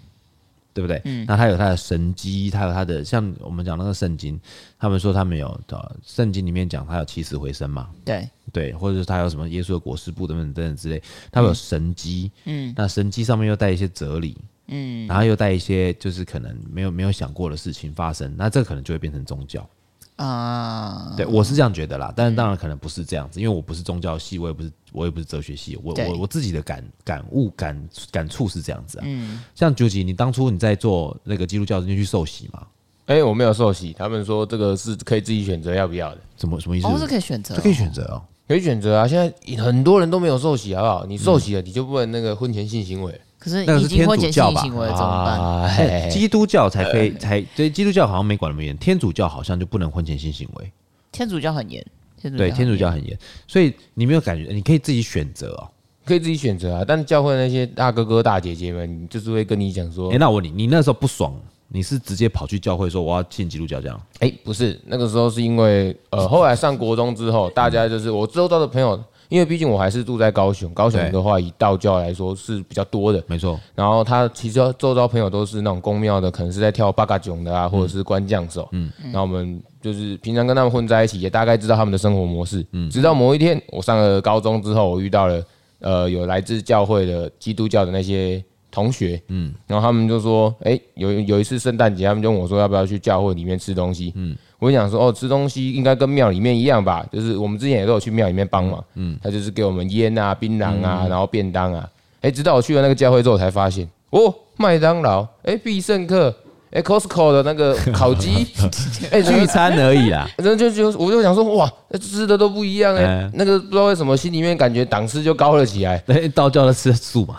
[0.74, 1.02] 对不对？
[1.06, 4.40] 嗯，那他有他的神机，他有他的像我们讲那个圣经，
[4.80, 19.68] 他们说他们有的圣经里面讲他有起死回生嘛，对对，或者是他有什么耶稣的果实布等等等等之类，他们有神机，嗯，那神机上面又带一些哲理，嗯，然后又带一些就是可能没有没有想过的事情发生，那这可能就会变成宗教。
[20.16, 21.14] 啊。
[21.16, 29.04] 对，我是这样觉得啦，但是当然可能不是这样子，因为我不是宗教系，我也不是，我也不是哲学系，我我我自己的感感悟感感触是这样子啊。
[29.06, 32.66] 嗯，像究极，你当初你在做那个基督教，你去受洗吗？
[33.08, 36.22] 哎，我没有受洗，他们说这个是可以自己选择要不要的。
[36.38, 36.88] 怎么什么意思？
[36.88, 39.08] 哦，是可以选择，可以选择哦，可以选择啊。
[39.08, 41.06] 现在很多人都没有受洗，好不好？
[41.06, 43.20] 你受洗了，你就不能那个婚前性行为。
[43.38, 46.10] 可是已经婚前性行为怎么办？
[46.10, 50.72] 基督教才可以，才对基督教好像没管那么严，天主教好像就不能婚前性行为。
[51.12, 51.86] 天主教很严，
[52.32, 55.70] 对，天主教很严，所以你没有感觉，你可以自己选择哦，
[56.06, 56.84] 可以自己选择啊。
[56.88, 61.34] 但教会那些大哥哥大姐姐们，就是会跟你讲说，哎，那我问你，你那时候不爽？
[61.76, 64.00] 你是直接跑去教会说我要信基督教这样？
[64.20, 73.60] 哎，不是，那个时候是因为呃，后来上国中之后，大家就是我周遭的朋友，因为毕竟我还是住在高雄，高雄的话以道教来说是比较多的，没错。
[73.76, 78.68] 然后他其实周遭朋友都是那种宫庙的，可能是在跳八嘎囧的啊，或者是官将手。
[78.72, 82.66] 嗯，然后我们就是平常跟他们混在一起，也大概知道他们的生活模式。
[82.72, 85.44] 嗯，直到某一天我上了高中之后，我遇到了
[85.80, 88.44] 呃有来自教会的基督教的那些。
[88.76, 94.12] 同学，嗯，然后他们就说，哎，有有一次圣诞节，他们就问我说，要不要去教会里面吃东西？
[94.16, 101.88] 嗯，我就想说，哦，吃东西应该跟庙里面一样吧，就是我们之前也都有去庙里面帮忙，嗯，他就是给我们烟啊、槟榔啊，然后便当啊，
[102.22, 106.34] 哎，直到我去了那个教会之后，才发现，哦，麦当劳，哎，必胜客。
[106.76, 108.48] 哎，Costco 的那个 烤鸡，
[109.12, 110.28] 哎，聚餐而已啦。
[110.38, 111.72] 然后就就我就想说，哇，
[112.02, 113.30] 吃的都不一样哎。
[113.36, 116.04] 那个不知道为什么心里面感觉档次就高了起来。
[116.08, 117.36] 哎，道教的吃素嘛，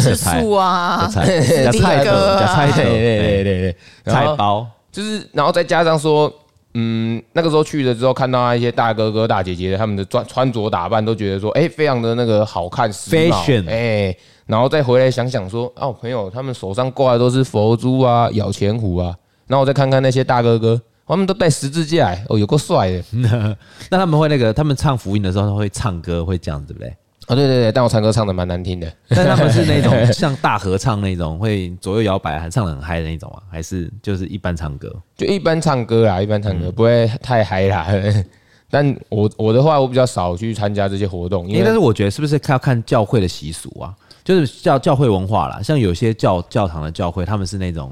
[0.00, 6.32] 吃素啊，菜菜的，菜的，对对对，菜包就是，然后再加上说，
[6.74, 14.16] 嗯，那个时候去了之后，看到那一些大哥哥大姐姐他们的穿穿着打扮，都觉得说，哎，非常的那个好看时髦，哎。
[14.46, 19.14] 然后再回来想想说，哦，朋友，他们手上挂的都是佛珠啊、咬钱虎啊。
[19.46, 23.04] 然后我再看看那些大哥哥，他们都带十字架，哦，有够帅的。
[23.90, 26.96] 那他们会那个，他们唱福音的时候会唱歌，会这样子，对不对？
[27.28, 28.90] 哦，对对对，但我唱歌唱的蛮难听的。
[29.10, 33.42] 但他们是那种 像大合唱那种，会左右摇摆，还唱的很嗨的那种啊？
[33.50, 34.90] 还是就是一般唱歌？
[35.16, 37.86] 就一般唱歌啦，一般唱歌，不会太嗨啦。
[38.70, 43.94] 但我我的话，我比较少去参加这些活动，因为、欸、但是我觉得是不是要看教会的习俗啊？
[44.24, 47.90] 就是教教会文化啦，像有些教教堂的教会，他们是那种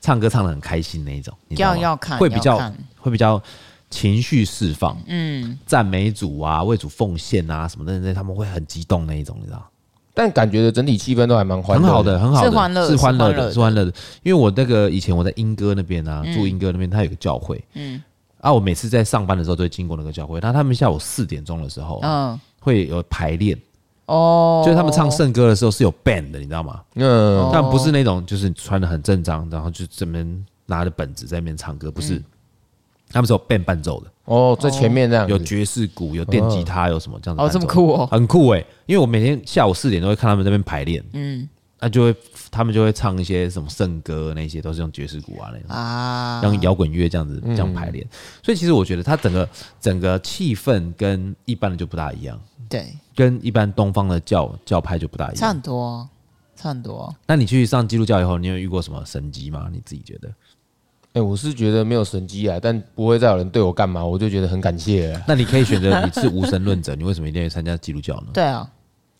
[0.00, 3.42] 唱歌唱得很开心那一种，要要看会比较会比较
[3.92, 9.62] 情绪释放，嗯，赞美主啊，为主奉献啊什么的，那他们会很激动那一种，你知道？
[10.14, 13.92] 但感觉的整体气氛都还蛮欢乐，很好的，很好的，是欢乐，是欢乐的，是欢乐的。
[14.22, 18.02] 因为我那个以前我在英歌那边啊，住英歌那边，他有个教会，嗯，
[18.40, 23.56] 啊，我每次在上班的时候都会经过那个教会，那他们下午四点钟的时候，嗯，会有排练。
[24.06, 26.82] 哦，就是他们唱圣歌的时候是有 band 的，你知道吗？
[26.96, 32.22] 嗯，但不是那种就是穿的很正装，然后就这边拿着本子在那边唱歌，不是，
[33.12, 34.10] 他们是有 band 伴奏的。
[34.24, 37.42] 哦，在前面这样，有爵士鼓，有电吉他，有什么这样子？
[37.42, 38.64] 哦，这么酷哦，很酷哎！
[38.86, 41.48] 因为我每天下午四点都会看他们在那边排练，嗯，
[41.80, 42.14] 那就会
[42.50, 48.06] 他们就会唱一些什么圣歌，那些都是用爵士鼓啊那种啊，用摇滚乐这样子这样排练。
[48.44, 49.48] 所以其实我觉得他整个
[49.80, 52.40] 整个气氛跟一般的就不大一样。
[52.68, 56.08] 对，跟一般东方的教教派就不大一样，差很多，
[56.54, 57.12] 差很多。
[57.26, 59.68] 那你去上基督教以后，你有遇过什么神迹吗？
[59.70, 60.32] 你自己觉得？
[61.14, 65.18] 哎、欸，我是觉得没有神机啊，但不会再有人对我干嘛，我就觉得很感谢。
[65.28, 68.26] 那你可以选择你是无神论者，你为什么一定要参加基督教呢？
[68.32, 68.66] 对啊，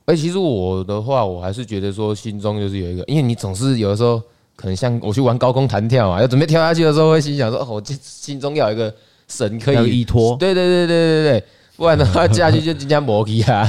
[0.07, 4.23] 哎、欸，其实我的话，我还是觉得说心中就是有一个，因为你总是有的时候
[4.57, 8.95] 可能像我去玩高空弹跳啊，要准备跳下去的时候，会心想说，哦，我心中要有一个
[9.29, 10.37] 神可以依托。
[10.37, 11.45] 对对对对对对。
[11.75, 13.69] 不然的话， 下去就增加磨皮啊！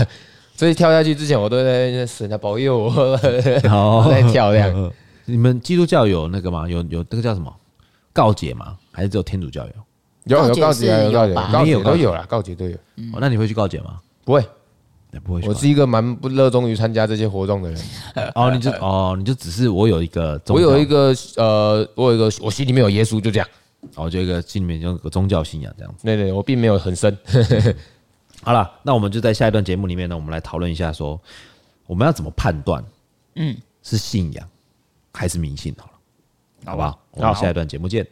[0.56, 4.92] 所以跳下去之前，我都在神啊保佑我， 在跳这样。
[5.26, 6.70] 你们基督教有那个吗？
[6.70, 7.52] 有有那个叫什么
[8.14, 8.78] 告解吗？
[8.92, 9.72] 还是只有天主教有？
[10.26, 12.76] 有有告解啊，有告解，告解都有啦，告解都有。
[13.12, 14.00] 哦，那你会去告解吗？
[14.24, 14.46] 不会，
[15.24, 15.42] 不会。
[15.46, 17.82] 我是一个蛮不热衷于参加这些活动的人。
[18.36, 23.48] 哦，你就哦，你就只是我有一个，我有一个呃，我有一个，我心里面有耶稣，就这样。
[23.96, 26.06] 哦，就一个心里面有个宗教信仰这样子。
[26.06, 27.18] 对对，我并没有很深。
[28.42, 31.20] 好了，那我们就在下一段节目里面呢，我们来讨论一下，说
[31.86, 32.82] 我们要怎么判断，
[33.36, 34.48] 嗯，是信仰
[35.12, 35.76] 还是迷信？
[35.78, 35.93] 好了，
[36.66, 38.08] 好吧，我们下一段节目见。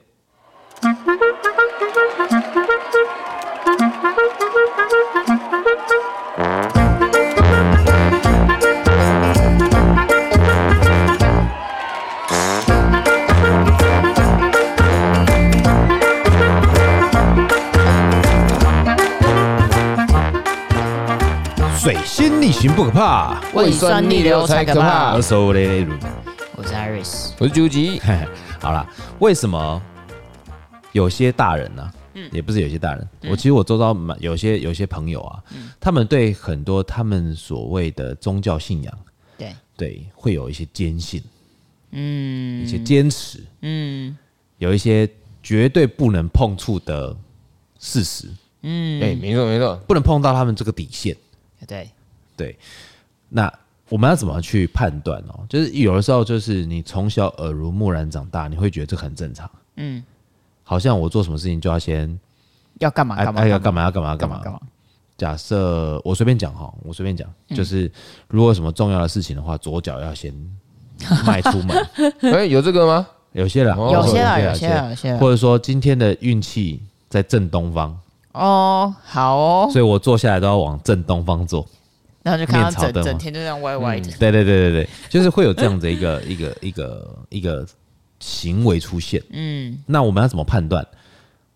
[21.80, 25.16] 水星逆行不可怕，胃酸逆流才可怕。
[25.16, 25.34] 我是
[26.76, 28.00] Iris，我是究极。
[28.62, 28.88] 好了，
[29.19, 29.82] 为什么
[30.91, 35.43] 有些大人呢、啊，嗯，也不是有些大人，我其实我周遭蛮有些有些朋友啊，
[35.80, 39.00] 他们对很多他们所谓的宗教信仰，
[39.38, 39.56] 对。
[39.76, 41.24] 对，会有一些坚信，
[41.89, 44.15] 嗯，一些坚持，嗯，
[44.60, 45.10] 有一些
[45.41, 47.17] 绝对不能碰触的
[47.80, 48.28] 事实，
[48.62, 51.17] 嗯，对，没错没错，不能碰到他们这个底线，
[51.67, 51.89] 对。
[52.38, 52.56] 对，
[53.28, 53.52] 那。
[53.91, 55.45] 我们要怎么去判断哦？
[55.49, 59.51] 就是有的时候，就是你从小耳濡目染长大，你会觉得这很正常。
[59.75, 60.01] 嗯，
[60.63, 62.17] 好像我做什么事情就要先
[62.80, 64.60] 要干嘛干嘛，要干嘛要干嘛要干嘛干嘛。
[65.17, 67.91] 假设我随便讲哈，我随便讲，就是
[68.30, 70.34] 如果什么重要的事情的话，左脚要先
[71.27, 71.77] 迈出门。
[72.21, 73.06] 哎，有这个吗？
[73.34, 77.99] 有些人，有些人，有些人，有些人，或者说今天的运气在正东方。
[78.32, 79.69] 哦，好哦。
[79.71, 81.67] 所以我坐下来都要往正东方坐。
[82.24, 87.68] 然后就看到整整天就这样歪歪的，嗯，对对对对对，就是会有这样的一个一个一个一个
[88.20, 89.22] 行为出现。
[89.32, 90.86] 嗯，那我们要怎么判断？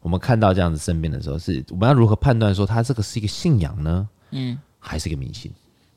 [0.02, 4.10] 我们看到这样子身边的时候，是我们要如何判断说他这个是一个信仰呢？
[4.32, 5.52] 嗯，还是一个迷信？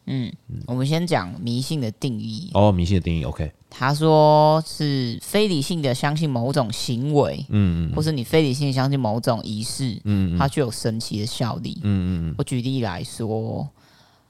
[0.05, 2.51] 嗯嗯，我们先讲迷信的定义。
[2.53, 3.51] 哦，迷信的定义，OK。
[3.71, 11.79] 他说是非理性的相信某种行为，嗯嗯，或是你非理性相信某种仪式，嗯嗯，它具有神奇的效力。
[11.83, 13.67] 嗯嗯嗯，我举例来说。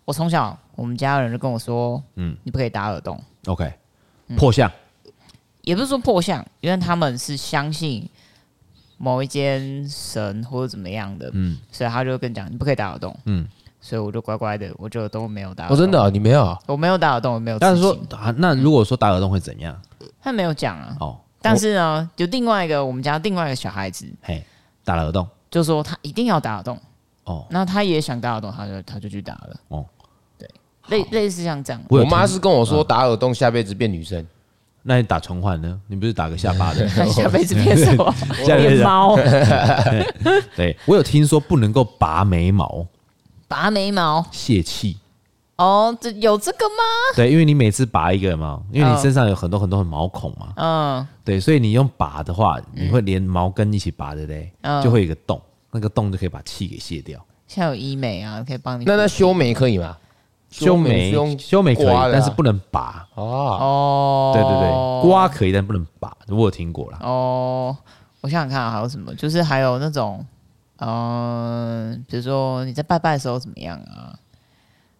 [0.09, 3.71] 我从小，我们家人就跟我说：“嗯，你不可以打耳洞。” OK，
[4.39, 4.73] 破相，
[5.61, 8.09] 也不是说破相，因为他们是相信
[8.97, 13.47] 某一间神或者怎么样的，嗯，所以他就跟讲：“你不可以打耳洞。”嗯，
[13.83, 15.77] 所以我就乖乖的，我就都没有打耳洞。
[15.77, 16.59] 哦，真的，你没有？
[16.65, 17.59] 我没有打耳洞，我没有。
[17.59, 19.79] 但是说啊，那如果说打耳洞会怎样？
[20.23, 20.97] 他没有讲啊。
[21.01, 24.43] 哦，但是呢，就另外一个我们家另外一个小孩子，嘿，
[24.85, 26.81] 打了耳洞，就说他一定要打耳洞。
[27.25, 29.61] 哦，那他也想打耳洞，他就他就去打了。
[29.69, 29.85] 哦。
[30.89, 34.25] 类类似像这样，我妈是跟我说打耳洞下辈子变女生，
[34.83, 35.79] 那你打唇环呢？
[35.87, 36.89] 你不是打个下巴的？
[37.09, 38.15] 下辈子变什么？
[38.47, 39.17] 变猫？
[40.57, 42.87] 对，我有听说不能够拔眉毛，
[43.47, 44.97] 拔眉毛泄气。
[45.57, 46.85] 哦，这有这个吗？
[47.17, 54.53] 对，因为你每次拔一个嘛，因为你身上有很多很多的毛孔嘛，嗯，对，所以你用拔的话，你会连毛根一起拔的嘞，
[54.85, 57.21] 就会有一个洞，那个洞就可以把气给卸掉。
[57.49, 58.85] 现在有医美啊，可以帮你。
[58.85, 59.97] 那那修眉可以吗？
[60.51, 64.33] 修眉修眉可以，但是不能拔哦。
[64.35, 66.17] 对对对，刮可以，但不能拔。
[66.29, 66.99] 我有听过了。
[67.03, 67.77] 哦，
[68.23, 70.25] 我想想看还有什么，就是还有那种，
[70.79, 74.17] 嗯，比如说你在拜拜的时候怎么样啊？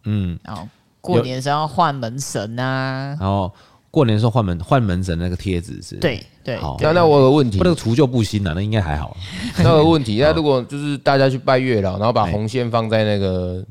[0.03, 0.67] 嗯，然后
[1.01, 3.17] 过年的时候要换门神啊。
[3.19, 3.51] 然后
[3.89, 5.95] 过年的时候换门换门神那个贴纸是？
[5.95, 6.59] 对对。
[6.79, 9.17] 那那我有个问题，那个除旧布新啊那应该还好。
[9.57, 13.65] 那个问题，那如果就是大家去拜月老，然后把红线放在那个。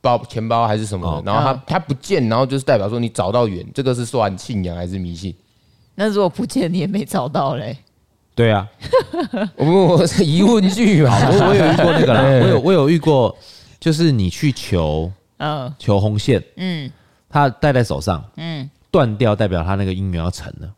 [0.00, 5.34] 包钱包还是什么的，哦、然后他他不见，然后就是代表说你找到缘，这个是算信仰还是迷信？
[5.94, 7.76] 那如果不见你也没找到嘞？
[8.34, 8.66] 对啊，
[9.56, 13.36] 我我是疑问句嘛，我我有遇过那个啦， 我有我有遇过，
[13.78, 16.90] 就是你去求，嗯，求红线，嗯，
[17.28, 20.74] 他戴在手上，嗯，断掉代表他那个姻缘要成了。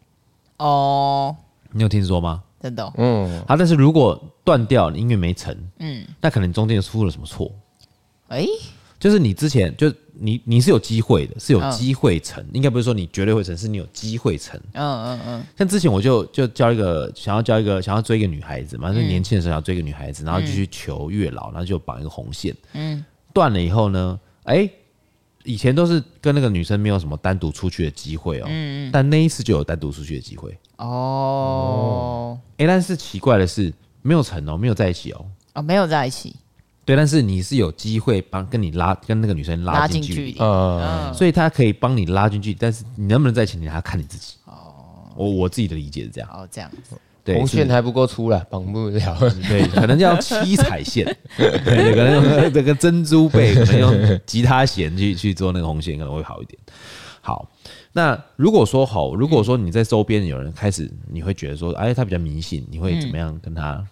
[0.58, 1.36] 哦，
[1.70, 2.42] 你有听说吗？
[2.60, 7.52] 真的、哦，嗯，好，但是如果断掉，姻缘没成，嗯，那可能中间又出了什么错？
[8.28, 8.48] 哎、欸。
[9.04, 14.58] 就是你之前就你你是有机会的，是有机会成，应该不是说你绝对会成，是你有机会成。
[14.72, 15.44] 嗯嗯嗯。
[15.58, 22.56] 像之前我就就交一个想要交一个想要追一个女孩子嘛，就年轻的时候想要追一个女孩子，然后就去求月老，然后就绑一个红线。
[22.72, 23.04] 嗯。
[23.34, 24.66] 断了以后呢，哎，
[25.42, 28.46] 以前都是跟那个女生没有什么单独出去的机会哦。
[28.48, 28.90] 嗯嗯。
[28.90, 30.56] 但那一次就有单独出去的机会。
[30.78, 32.40] 哦。
[32.56, 35.26] 哎，但是奇怪的是没有成哦，没有在一起哦。
[35.52, 36.34] 哦，没有在一起。
[36.84, 44.34] 对，但是你是有机会帮跟你拉跟那个女生拉近距离，嗯，所以他可以帮你拉近距离，但是你能不能在一起，你还要看你自己。
[44.44, 44.74] 哦，
[45.16, 46.30] 我我自己的理解是这样。
[46.32, 46.96] 哦，这样子。
[47.24, 49.16] 对，红线还不够粗了，绑不了。
[49.48, 51.06] 对，可能要七彩线，
[51.38, 56.58] 对，可能用这个珍珠贝，可能用吉他弦去去做那个红线，可能会好一点。
[57.22, 57.50] 好，
[57.94, 63.82] 那如果说好，如果说你在周边有人开始，你会觉得说，哎，他比较迷信，你会怎么样跟他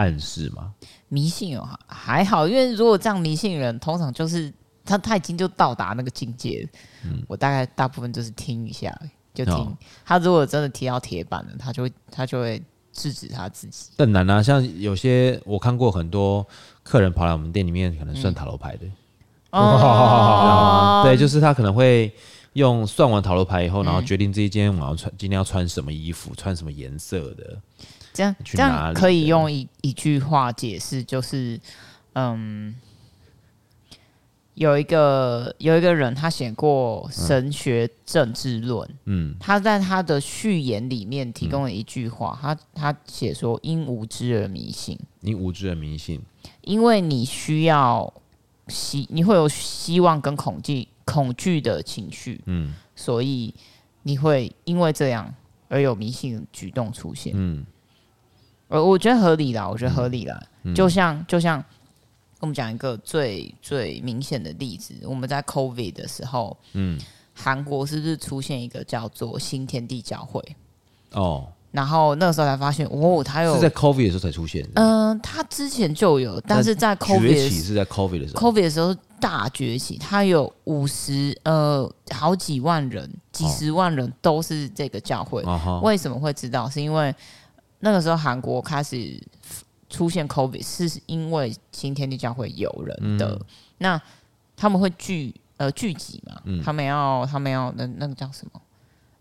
[0.00, 0.72] 暗示吗？
[1.08, 4.52] 迷信哦，还好，因为如果这样迷信人，通常就是
[4.84, 6.66] 他他已经就到达那个境界。
[7.04, 8.96] 嗯，我大概大部分就是听一下，
[9.34, 9.54] 就听。
[9.54, 12.62] 哦、他如果真的提到铁板了，他就会他就会
[12.92, 13.90] 制止他自己。
[13.96, 16.46] 但难啊，像有些我看过很多
[16.82, 18.86] 客人跑来我们店里面，可能算塔罗牌的。
[19.50, 22.14] 嗯、哦，对，就是他可能会
[22.52, 27.60] 用算完塔罗牌以后，然后决定这一间我要穿今天要穿什么衣服，穿什么颜色的。
[28.12, 31.60] 这样这样可以用一一句话解释，就是，
[32.14, 32.74] 嗯，
[34.54, 38.88] 有一个有一个人，他写过神学政治论。
[39.04, 46.20] 嗯，他在他的序言里面提供了一句话，他他写说：“因无知而迷信，因无知而迷信，
[46.62, 48.12] 因为你需要
[48.68, 53.54] 希，你会有希望跟恐惧恐惧的情绪，嗯，所以
[54.02, 55.32] 你会因为这样
[55.68, 57.64] 而有迷信举动出现，嗯，
[58.70, 61.62] 呃，我觉得合理啦，我觉得合理啦，嗯，就像就像。”
[62.40, 66.98] 我们讲一个最最明显的例子，我们在 COVID 的时候，嗯，
[67.34, 70.42] 韩国是不是出现一个叫做新天地教会？
[71.12, 74.66] 哦，然后那个时候才发现，哦，它有是在 COVID 的时候才出现。
[74.72, 85.42] 嗯、呃，它之前就有，但是在 COVID 崛起是在 COVID 的时候，COVID 的时候大崛起，它有五十呃好几万人，几十万人都是这个教会。
[85.42, 86.70] 哦、为什么会知道？
[86.70, 87.14] 是因为
[87.80, 89.20] 那个时候韩国开始。
[89.92, 93.40] 出现 COVID 是因为新天地教会有人的，嗯、
[93.78, 94.00] 那
[94.56, 98.60] 他们会聚呃聚集嘛，嗯、他们要他们要那那个叫什么？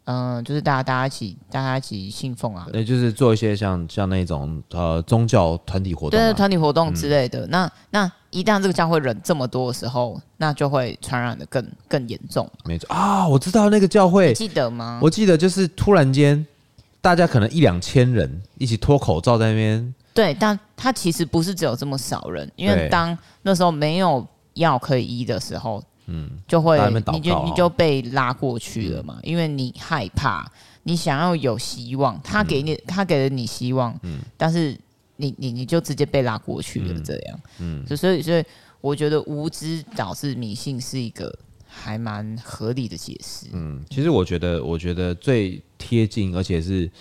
[0.03, 7.47] 嗯、呃，就是大家大家一起大家一起信奉啊，对，就是做一些像像那种呃宗教团体活动，对，团体活动之类的。
[7.47, 12.47] 嗯、那那一旦这个教会人这么多的时候，那就会传染的更更严重。
[12.65, 14.99] 没错啊，我知道那个教会，记得吗？
[15.01, 16.45] 我记得就是突然间，
[17.01, 19.95] 大家可能一两千人一起脱口罩在那边。
[20.13, 24.25] 对，但他其实不是只有这么少人，因为当那时候没有
[24.55, 26.77] 药可以医的时候，嗯，就会
[27.13, 30.45] 你就你就被拉过去了嘛，嗯、因为你害怕，
[30.83, 34.77] 你想要有希望，他给你、嗯、他给了你希望，嗯，但是
[35.15, 38.43] 你你你就直接被拉过去了，这样，嗯，所以所以
[38.81, 41.33] 我觉得无知导致迷信是一个
[41.69, 46.91] 还蛮合理的解释，嗯，其实我觉得我觉得最贴近而且是。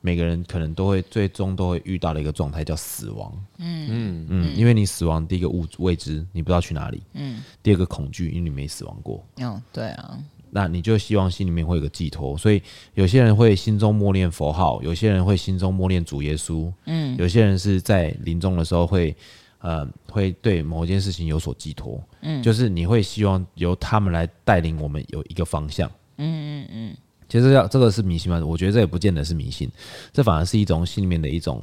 [0.00, 3.32] 每个人可能都会最终都会遇到的一个状态叫死亡。
[3.58, 7.02] 嗯嗯嗯，因为你死亡第一个物未知，你不知道去哪里。
[7.14, 7.42] 嗯。
[7.64, 9.26] 第二个恐惧，因为你没死亡过。
[9.38, 10.16] 嗯，对啊。
[10.50, 12.62] 那你就希望心里面会有个寄托，所以
[12.94, 16.72] 有些人会心中默念佛号，有些人会心中默念主耶稣。
[16.86, 17.16] 嗯。
[17.18, 19.14] 有些人是在临终的时候会
[19.60, 22.02] 呃会对某一件事情有所寄托。
[22.22, 22.42] 嗯。
[22.42, 25.90] 就是你会希望由他们来带领我们有一个方向。
[26.16, 26.96] 嗯嗯嗯。
[27.28, 28.42] 其实要这个是迷信吗？
[28.44, 29.70] 我觉得这也不见得是迷信，
[30.12, 31.62] 这反而是一种心里面的一种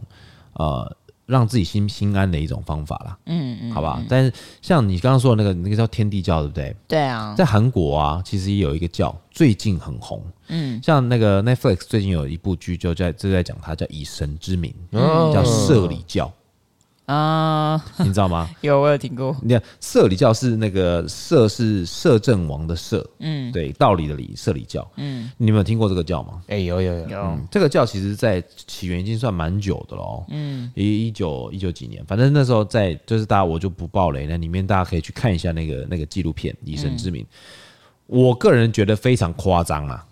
[0.53, 3.17] 呃，让自己心心安的一种方法啦。
[3.25, 3.99] 嗯嗯，好吧。
[4.07, 4.31] 但是
[4.61, 6.75] 像你刚刚说的那个那个叫天地教，对不对？
[6.87, 7.33] 对啊。
[7.35, 10.23] 在韩国啊，其实也有一个教最近很红。
[10.49, 10.79] 嗯。
[10.83, 16.31] 像那个 Netflix 最近有一部剧就在就在讲它叫以神之名，嗯、叫社理教。
[17.05, 18.49] 啊，你知道吗？
[18.61, 19.35] 有，我有听过。
[19.43, 26.41] 你看，社理教是那个社是摄政王的社，嗯，对，道理的理，社理教，嗯，你有没有听过这个教吗？
[26.47, 37.29] 哎、欸，有有有，有、嗯，这个教其实在起源已经算蛮久的喽，嗯，一一九一九几年，反正那时候在就是大家我就不爆雷，那里面大家可以去看一下那个那个纪录片《以神之名》，嗯、
[38.07, 40.03] 我个人觉得非常夸张啊，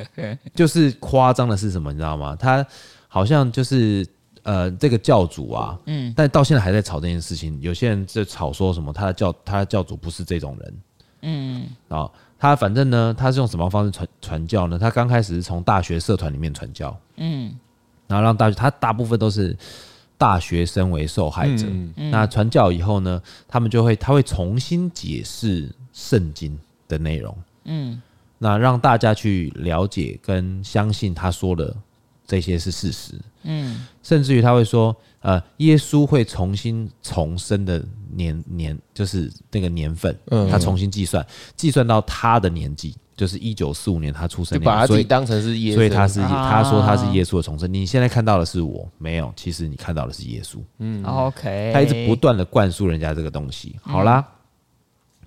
[0.54, 2.36] 就是夸张的是什么，你知道吗？
[2.36, 2.66] 他
[3.08, 4.06] 好像就是。
[4.44, 7.58] 呃，这个教主啊，嗯，但到现在还在吵这件事情。
[7.62, 10.74] 有些人在吵说什么，他的教他的教主不是这种人，
[11.22, 14.78] 嗯，啊，他反正呢，他是用什么方式传传教呢？
[14.78, 17.58] 他刚开始是从大学社团里面传教，嗯，
[18.06, 19.56] 然后让大学他大部分都是
[20.18, 21.66] 大学生为受害者。
[21.66, 27.34] 嗯嗯、那传教以后呢，他们就会他会重新解释圣经的内容，
[27.64, 28.02] 嗯，
[28.36, 31.74] 那让大家去了解跟相信他说的
[32.26, 33.14] 这些是事实。
[33.44, 37.82] 嗯，甚至于他会说，呃，耶稣会重新重生的
[38.14, 41.24] 年年，就是那个年份，嗯，他重新计算，
[41.56, 47.72] 计算到他的年纪，就是一九四五年他出生，把他自己当成是耶稣，所以他是他说他是耶稣的重生。
[47.72, 50.58] 你现在看到的是我，没有，其实你看到的是耶稣。
[50.78, 53.76] 嗯，OK，他一直不断的灌输人家这个东西。
[53.82, 54.26] 好啦，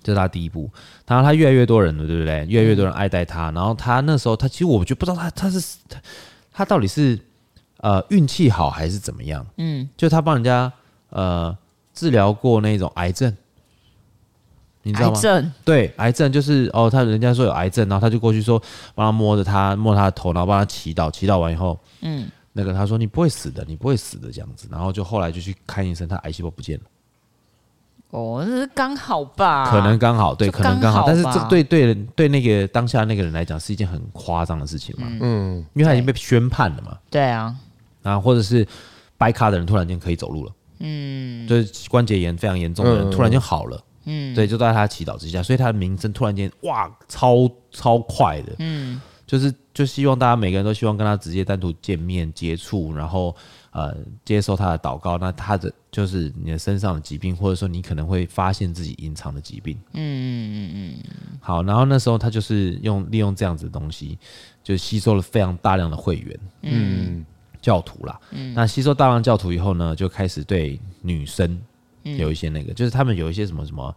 [0.02, 0.70] 这是他第一步，
[1.06, 2.44] 然后他越来越多人了，对不对？
[2.48, 6.00] 越来越多人爱戴他，然后他那时候他其实我就不知道他他是他
[6.52, 7.16] 他到底是。
[7.78, 9.46] 呃，运气好还是怎么样？
[9.56, 10.72] 嗯，就他帮人家
[11.10, 11.56] 呃
[11.94, 13.34] 治疗过那种癌症，
[14.82, 15.16] 你知道吗？
[15.16, 15.52] 癌症。
[15.64, 18.60] 对，癌症就是哦，他人家说有癌症，然后他就过去说
[18.94, 24.30] 帮他摸着他摸他的头，然后帮他祈祷，祈祷完以后，嗯，那个他说你不会死的，你不会死的。
[24.32, 26.84] 这样子，然后就后来就去看医生，他癌细胞不见了。
[28.10, 29.70] 哦，那是刚好吧？
[29.70, 37.54] 可能刚好，对，可能刚好，但是这对对对那个当下那个人来讲是一件很夸张的事情嘛，嗯，因为他已经被宣判了嘛，对啊。
[38.08, 38.66] 啊，或者是
[39.16, 53.34] 掰卡的人突然间可以走路了，嗯，就是关节炎非常严重的人突然间好了，嗯，对，就在他祈祷之下，所以他的名声突然间哇超超快的，嗯，就是就希望大家每个人都希望跟他直接单独见面接触，然后
[53.72, 53.94] 呃
[54.24, 55.18] 接受他的祷告。
[55.18, 59.76] 那他的就是你的身上的疾病，或者说你可能会发现自己隐藏的疾病。
[59.92, 61.10] 嗯嗯嗯嗯。
[61.40, 64.18] 好，然后那时候他就是用利用这样子的东西，
[64.64, 67.24] 就吸收了非常大量的会员，嗯，
[67.68, 68.18] 教徒啦。
[68.30, 68.54] 嗯。
[68.54, 71.60] 那吸收大量教徒以后呢，就开始对女生
[72.02, 73.94] 有一些那个，就是他们有一些什么什么。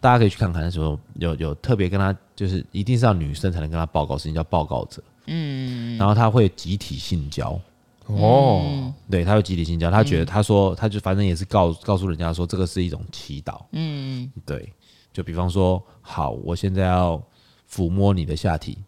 [0.00, 5.02] 大家可以去看看，那时候有有特别跟他，就是一定是要女生才能跟他报告事情，叫报告者。
[5.26, 7.58] 嗯，然后他会集体性交。
[8.06, 9.90] 哦，对，他会集体性交。
[9.90, 13.60] 他觉得他说，他就反正也是告告诉人家说，这个是一种祈祷。
[13.72, 14.72] 嗯，对，
[15.12, 17.20] 就比方说，好，我现在要
[17.68, 18.78] 抚摸你的下体，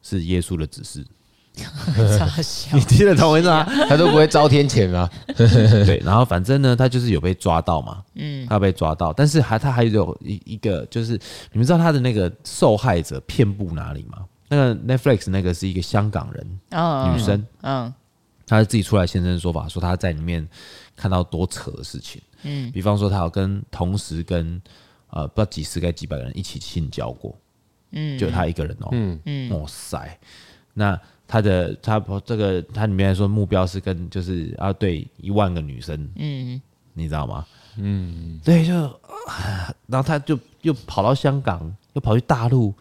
[0.00, 1.04] 是耶稣的指示。
[2.74, 3.64] 你听得懂我意思吗？
[3.88, 5.08] 他都不会遭天谴吗？
[5.36, 11.12] 对，然后反正呢，他就是有被抓到嘛，嗯，他被抓到，但是还他还有一一个，就是
[11.52, 14.24] 你们知道他的那个受害者遍布哪里吗？
[14.48, 17.92] 那个 Netflix 那个是一个香港人，哦，女生，嗯，
[18.46, 20.46] 她自己出来现身说法，说她在里面
[20.96, 24.60] 看到多扯的事情，嗯，比方说她有跟同时跟
[25.10, 27.36] 呃不知道几十个几百个人一起性交过，
[27.92, 29.20] 嗯，就她一个人哦，嗯。
[29.24, 30.18] 嗯，哇塞，
[30.72, 31.00] 那。
[31.34, 36.62] 他的他这个他里面说目标是跟就是要对一万个女生，嗯，
[36.92, 37.44] 你知道吗？
[37.76, 38.72] 嗯，对，就，
[39.88, 42.72] 然后他就又跑到香港，又跑去大陆，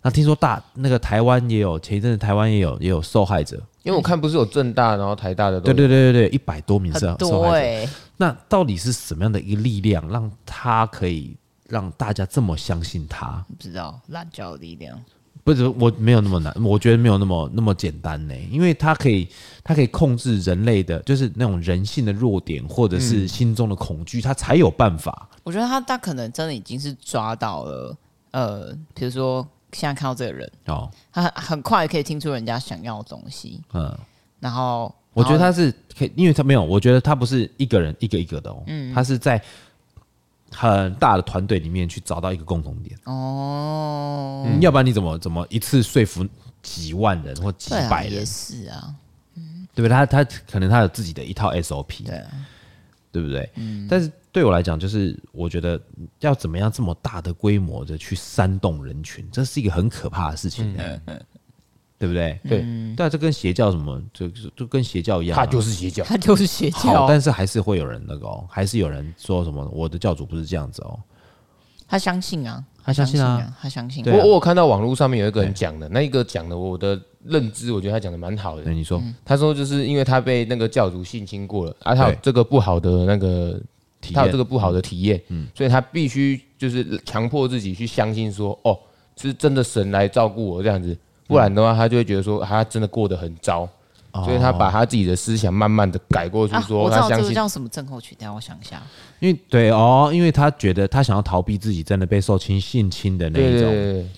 [0.00, 7.92] 那听说大那个台湾也有，前一阵子台湾也有也有受害者，因为我看不是有正大，然后台大的，对对对对对，一百多名是受害者。
[8.16, 11.36] 那到底是什么样的一个力量，让他可以
[11.68, 13.44] 让大家这么相信他？
[13.46, 14.98] 不知道滥交的力量。
[15.42, 19.26] 不是，我没有那么难，我觉得没有那么那么简单呢，因为他可以，
[19.64, 25.28] 他可以控制人类的，就是那种人性的弱点，或者是心中的恐惧，他才有办法。
[25.42, 27.96] 我觉得他他可能真的已经是抓到了，
[28.32, 33.98] 呃，比如说现在看到这个人哦，他很快可以听出人家想要的东西，嗯，
[34.38, 39.42] 然后我觉得他是可以，因为他没有，我觉得他不是一个人一个一个的哦，嗯，他是在。
[40.50, 46.26] 很大的团队里面去找到一个共同点哦、嗯，要不然你怎么怎么一次说服
[46.62, 48.14] 几万人或几百人？
[48.14, 48.94] 也是啊，
[49.36, 49.90] 嗯，对不对？
[49.90, 52.22] 他他可能他有自己的一套 SOP，对，
[53.12, 53.48] 对不对？
[53.54, 55.80] 嗯，但是对我来讲，就是我觉得
[56.20, 60.76] 要怎么样这么大的规模的去煽动人群，这是一个很可怕的事情。
[62.00, 62.40] 对不对？
[62.48, 62.64] 对，
[62.96, 64.26] 对啊，这跟邪教什么，就
[64.56, 67.06] 就跟邪教一样，他就是邪教，他就是邪教。
[67.06, 70.98] 但是还是会有人那个哦，还是有人说什么，我的教主不是这样子哦。
[71.86, 74.02] 他相信啊，他相信啊，他相信。
[74.06, 78.70] 我我有看到网络上面有一个人讲的，那一个讲的，我的认知，我觉得他讲的蛮好的。
[78.72, 83.60] 你说，他说就是因为他被那个教主性侵过了，啊他有这个不好的那个，
[84.14, 88.78] 他有这个不好的体验，嗯，所以他必须就是强迫自己去相信说，哦，
[89.16, 90.96] 是真的神来照顾我这样子。
[91.30, 93.60] 不然的话，他就会觉得说他真的过得很糟，
[94.10, 98.82] 哦、所以他把他自己的思想慢慢的改过去，说他相信、啊、我知道这个叫什么症候群，等下我想一下。
[99.20, 104.08] 因为对哦，因为他觉得他想要逃避自己真的被受侵性侵的那一种，对对对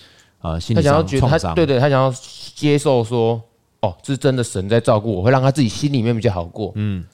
[0.41, 1.55] 呃，心理上创伤。
[1.55, 2.11] 对对，他想要
[2.55, 3.39] 接受说，
[3.81, 6.73] 哦，是真的神在照顾我，会让他自己心里面比较好过。
[6.77, 7.05] 嗯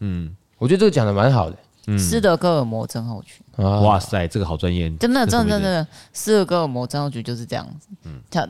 [0.00, 1.56] 嗯，我觉得这个讲的蛮好的。
[1.88, 3.44] 嗯，斯德哥尔摩症候群。
[3.82, 7.88] 哇塞，这个好专业，真的真的真的，斯德哥尔摩症候群就是这样子。
[8.04, 8.48] 嗯，他。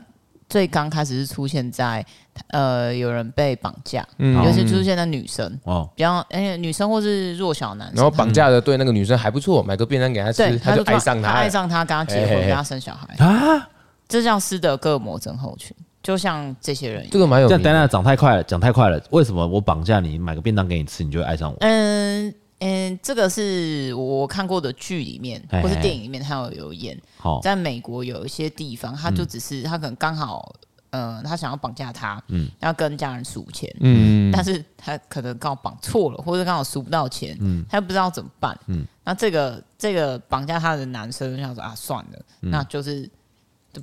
[0.55, 2.07] 最刚开始是出现在，
[2.51, 13.17] 呃，有人被绑架，嗯，尤其出现在女生，哦，比较，哎，女生或是弱小男生，然后绑架的对那个女生还不错，买个便当给她吃，她就爱上她，爱上她，跟他结婚，跟他生小孩。
[13.17, 13.69] 啊，
[14.07, 21.57] 这叫斯德哥尔摩症候群，就像这些人，这个蛮有，这样等等，长太快了，讲太快了，为什么我绑架你，买个便当给你吃，你就会爱上我？
[21.63, 22.33] 嗯。
[22.65, 26.99] 嗯，这个是我看过的剧里面，或是电影里面，他有有演。
[27.19, 30.55] 好，在美国有一些地方，他就只是他可能刚好，
[30.91, 43.09] 嗯，他想要绑架他，嗯，要跟家人数钱，嗯，但是他可能刚好绑错了，或者刚好数不到钱，嗯，他又不知道怎么办，嗯，那这个这个绑架他的男生就想说啊，算了，那就是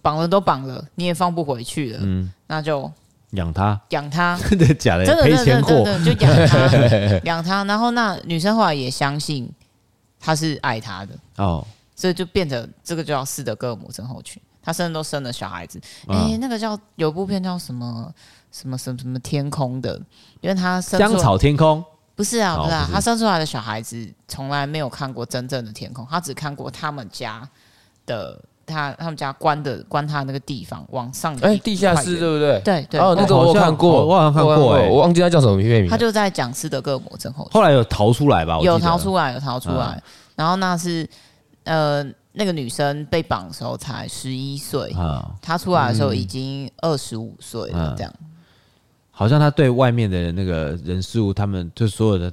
[0.02, 2.92] 绑了都绑了，你也放不回去了，嗯，那就。
[3.32, 5.06] 养他，养他， 真的假的？
[5.06, 7.64] 真的，真的，真的，就养他， 养他。
[7.66, 9.50] 然后那女生后来也相信
[10.20, 11.66] 他是爱他的哦，
[11.96, 14.42] 所以就变成这个叫斯德哥尔摩症候群。
[14.64, 15.82] 他甚至都生了小孩子。
[16.08, 18.14] 哎、那个叫有部片叫什么
[18.52, 20.00] 什么什么什么天空的，
[20.42, 21.84] 因为他生香草天空
[22.16, 27.48] 不是啊，不是啊，他生出来的小孩子从来没有看过真正的天空，他只看过他们家
[28.06, 28.40] 的。
[28.72, 32.60] 他他们家关的关他那个地方往上，哎，地下室对不对？
[32.64, 33.00] 对对。
[33.00, 35.90] 哦，那个我看过，我好像看过，哎，我忘记他叫什么片名。
[35.90, 37.52] 他就在讲斯德哥尔摩症候群。
[37.52, 38.58] 后来有逃出来吧？
[38.62, 40.02] 有逃出来，有逃出来。
[40.36, 41.08] 然后那是
[41.66, 44.96] 呃，那个女生被绑的时候才十一岁，
[45.42, 48.14] 她出来的时候已经二十五岁了，这样。
[49.14, 52.32] 好像他对外面的那个人事物，他们就所有的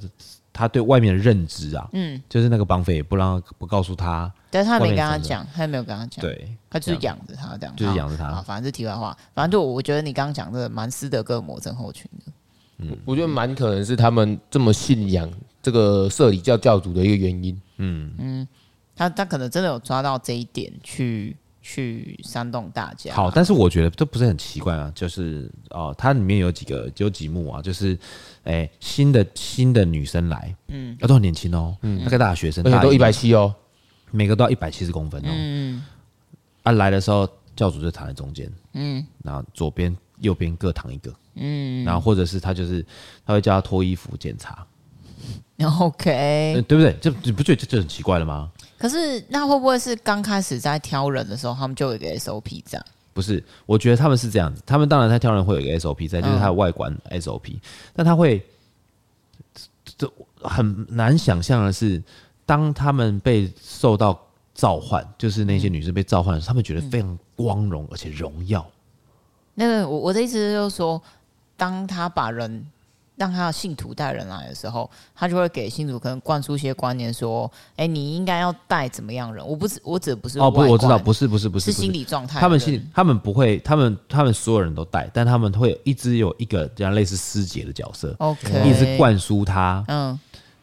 [0.51, 8.41] 他对外面的认知啊，嗯，就是那个绑匪也不让不告诉他，但是他没跟他讲，他也没有跟他讲，对，他就是养着他这样，就是养着他。
[8.41, 12.31] 反正是题外话，反正就我觉得你刚刚讲的蛮斯德哥尔摩症候群的，
[12.79, 15.31] 嗯，我觉得蛮可能是他们这么信仰
[15.61, 18.13] 这个社理教教主的一个原因，嗯。
[18.17, 18.47] 嗯，
[18.95, 21.35] 他他可能真的有抓到这一点去。
[21.61, 23.13] 去煽动大家。
[23.13, 27.93] 好，但是我觉得这不是很奇怪啊，就是哦，它里面有几个有几幕啊，就是
[28.43, 33.53] 哎、欸，新的新的女生来，嗯，都很年轻哦，嗯，那个大学生，而且都一百七哦，
[34.11, 35.83] 每个都要一百七十公分哦，嗯，
[36.63, 42.85] 啊，来的时候教主就躺在中间，嗯，然后左边右边各躺一个，嗯，然后或者是他就是
[43.25, 44.65] 他会叫他脱衣服检查，
[45.79, 46.95] OK，对不对？
[47.01, 48.49] 这你不觉得这就很奇怪了吗？
[48.79, 52.85] 可是那会不会是刚开始在挑人的时候，他们就有一个 SOP 这样？
[53.13, 54.63] 不是，我觉得他们是这样子。
[54.65, 57.61] 他们当然在挑人会有一个 SOP 在，就是他的外观 SOP、嗯。
[57.93, 58.41] 但他会，
[59.97, 60.09] 这
[60.41, 62.01] 很难想象的是，
[62.45, 64.17] 当他们被受到
[64.55, 68.65] 召唤，就是那些女生被召唤的时候，他们觉得非常光荣而且荣耀。
[69.55, 71.01] 那个我我的意思就是说，
[71.57, 72.65] 当他把人。
[73.19, 82.39] 让他的信徒带人来的时候，他就会给信徒可能灌输一些观念，说：“哎、欸，你应该要带怎么样人？”我不是，我指的不是哦，不，我知道，不是，不是，不是，是心理状态。
[82.39, 89.83] 他们心，他们不会，他们他们所有人都带，但他们会一直有一个这样类似师姐的角色，OK，一直灌输他。
[89.89, 90.17] 嗯，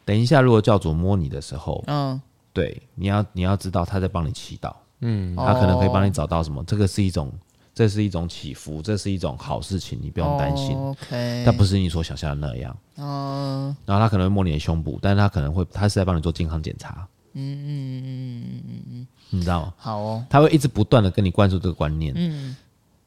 [0.07, 2.19] 等一下，如果教主摸你的时候，嗯，
[2.55, 7.31] 对，你要你要知道他在帮你祈祷，嗯，他可能可以帮你找到什么，这个是一种。
[7.77, 10.75] 这是一种起伏，这是一种好事情，你不用担心。
[10.75, 12.75] Oh, OK，但不是你所想象的那样。
[12.95, 13.87] 哦、uh。
[13.87, 17.07] 然后他可能会摸你的胸部，但是他可能会，他是在帮你做健康检查。
[17.35, 19.75] 嗯嗯嗯嗯嗯嗯，你知道吗？
[19.77, 20.25] 好哦。
[20.31, 22.15] 他会一直不断的跟你灌输这个观念。
[22.17, 22.57] 嗯。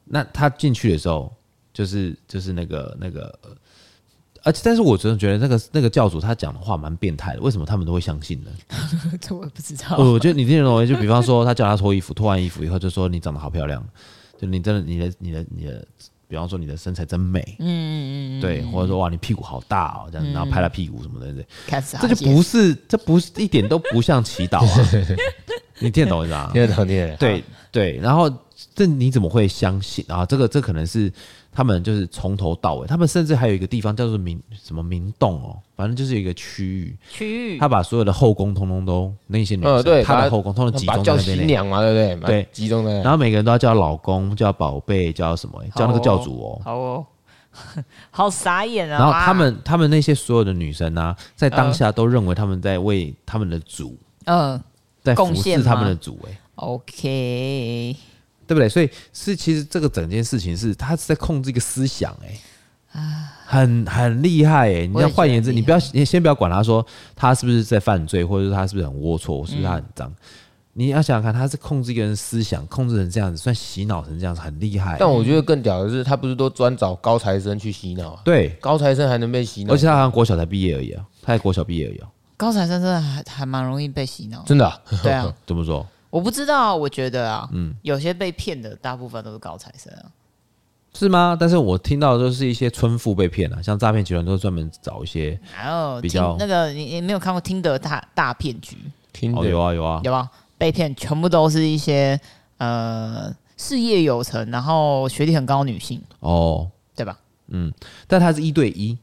[0.04, 1.34] 那他进去的时候，
[1.74, 3.36] 就是就是那个那个，
[4.44, 8.50] 而且但是我真的觉得那个那个教主他讲的话蛮变态的，为什么他们都会相信呢？
[9.20, 9.96] 这我也不知道。
[9.96, 13.84] 我觉得你听得懂，就比方说他叫他脱衣服，脱完衣服以后就说你长得好漂亮。
[14.40, 15.86] 就你真的，你的、你的、你的，
[16.26, 21.46] 比方说你的身材真美，嗯嗯嗯，对，或者说哇，你屁股好大哦，这样，然后拍他屁股什么的，对，
[22.00, 24.88] 这就不是，这不是一点都不像祈祷啊，
[25.78, 26.50] 你听得懂吗？
[26.54, 28.32] 听得懂，听得懂，对对，然后
[28.74, 30.24] 这你怎么会相信啊？
[30.26, 31.12] 这个这可能是。
[31.52, 42.44] 他们就是从头到尾，他们甚至还有一个地方叫做明什么明洞哦，反正就是一个区域，区域，他把所有的后宫通通都那些女生，呃、对，他的后宫通通集中在那边，叫新娘嘛，对不对？
[42.44, 45.60] 对，集中在那，然后每个人都要叫老公，叫宝贝，叫什么？
[45.74, 47.06] 叫那个教主哦，好哦，
[48.12, 48.98] 好 傻眼啊！
[48.98, 54.62] 然后他们他们那些所有的女生呢、啊，在当下都认为他们在为他们的主，嗯、呃，
[55.02, 57.96] 在服侍他们的主、欸，哎，OK。
[58.50, 58.68] 对不对？
[58.68, 62.40] 所以是其实这个整件事情是他是在控制一个思想、欸，
[62.90, 64.86] 哎，很很厉害、欸，哎。
[64.88, 66.84] 你要换言之，你不要你先不要管他说
[67.14, 70.16] 他是不是在犯罪，或者是他是不是很龌龊，是不是他很脏、嗯？
[70.72, 74.96] 你要想想看，他是控制一个人思想，控制成这样子，算洗脑成这样子，很厉害、欸。
[74.98, 78.22] 但我觉得更屌的是，他不是都专找高材生去洗脑啊？
[78.24, 82.08] 对，高材生还能被洗脑，而且他好像国小才毕业而已啊，他才国小毕业而已啊。
[82.36, 84.80] 高材生真的还还蛮容易被洗脑，真的、啊？
[85.02, 85.86] 对啊， 怎么说？
[86.10, 90.10] 我不知道，我觉得啊，嗯，有些被骗的大部分都是高材生啊，
[90.92, 91.36] 是吗？
[91.38, 98.76] 但是我听到的都是一些村妇被骗了，像诈骗集团都是专门找一些，还有比较那个你你没有看过听的大大骗局？
[99.12, 102.20] 听的、哦、有啊有啊有啊，被骗全部都是一些
[102.58, 107.18] 呃事业有成，然后学历很高的女性哦，对吧？
[107.48, 107.72] 嗯，
[108.06, 108.98] 但他是一对一。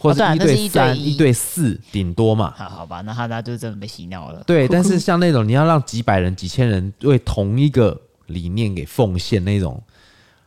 [0.00, 2.54] 或者一对三、一对四，顶多嘛。
[2.56, 4.40] 好，好吧，那他那就真的被洗脑了。
[4.46, 9.82] 对，但是像那种你要让几百人、几千人为同一个理念给奉献那种，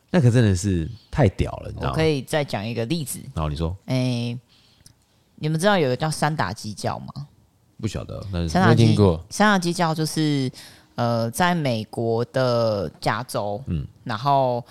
[0.10, 1.90] 那可真的是太屌了，你知道吗？
[1.92, 3.20] 我可以再讲一个例子。
[3.36, 4.40] 然后你说，哎、欸，
[5.36, 7.28] 你们知道有个叫三打基教吗？
[7.82, 9.22] 不晓得，那是没听过。
[9.30, 10.50] 三打基教就是
[10.96, 14.64] 呃，在美国的加州，嗯，然后。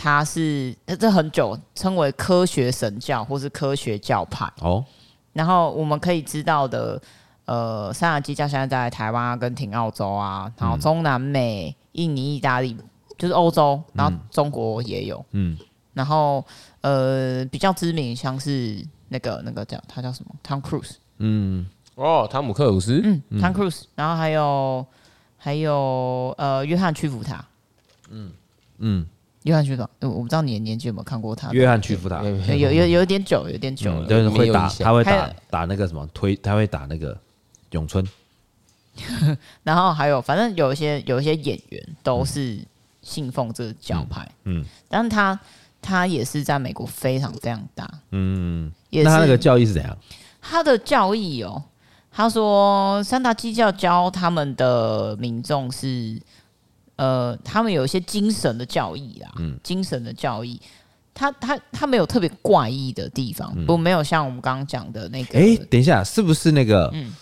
[0.00, 4.48] 它是这很久称为科学神教或是科学教派。
[4.60, 4.84] 哦，
[5.32, 7.02] 然后我们可以知道的，
[7.46, 12.76] 呃，三亚基教现在在台湾、阿根廷、澳洲啊，然后中南美、印尼、意大利，
[13.18, 15.58] 就是欧洲，然后中国也有，嗯，
[15.94, 16.46] 然后
[16.82, 20.32] 呃比较知名像是那个那个叫他叫什么？
[20.44, 24.86] 汤克鲁斯，嗯，哦，汤姆克鲁斯，嗯，汤克鲁斯，然后还有
[25.36, 27.44] 还有呃约翰屈服塔，
[28.10, 28.30] 嗯
[28.78, 29.04] 嗯。
[29.48, 31.50] 约翰屈服塔，我不知道你的年纪有没有看过他。
[31.52, 34.06] 约翰屈福塔有有有有点久，有点久了。
[34.06, 37.18] 就是会打，他会打打那个什么推，他会打那个
[37.70, 38.06] 咏春。
[39.62, 42.58] 然后还有，反正有一些有一些演员都是
[43.00, 45.40] 信奉这个教派，嗯，嗯但是他
[45.80, 49.96] 他也是在美国非常非常大，嗯，也是那他那个教义是怎样？
[50.42, 51.62] 他的教义哦，
[52.10, 56.20] 他说三大基教教他们的民众是，
[56.98, 60.60] 呃，他们有一些精神的教义啦，嗯，精神的教义。
[61.14, 65.38] 他他他没有特别怪异的地方，嗯、不没有像我们刚刚讲的那个。
[65.38, 66.90] 哎、欸，等一下，是不是那个？
[66.92, 67.14] 嗯，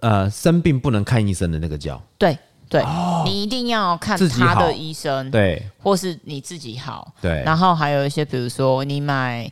[0.00, 2.00] 呃，生病不能看医生的那个叫？
[2.18, 2.36] 对
[2.68, 7.42] 对，哦、你一定要看他的医生，对，或是你自己好，对。
[7.44, 9.50] 然后还有一些，比如说你买，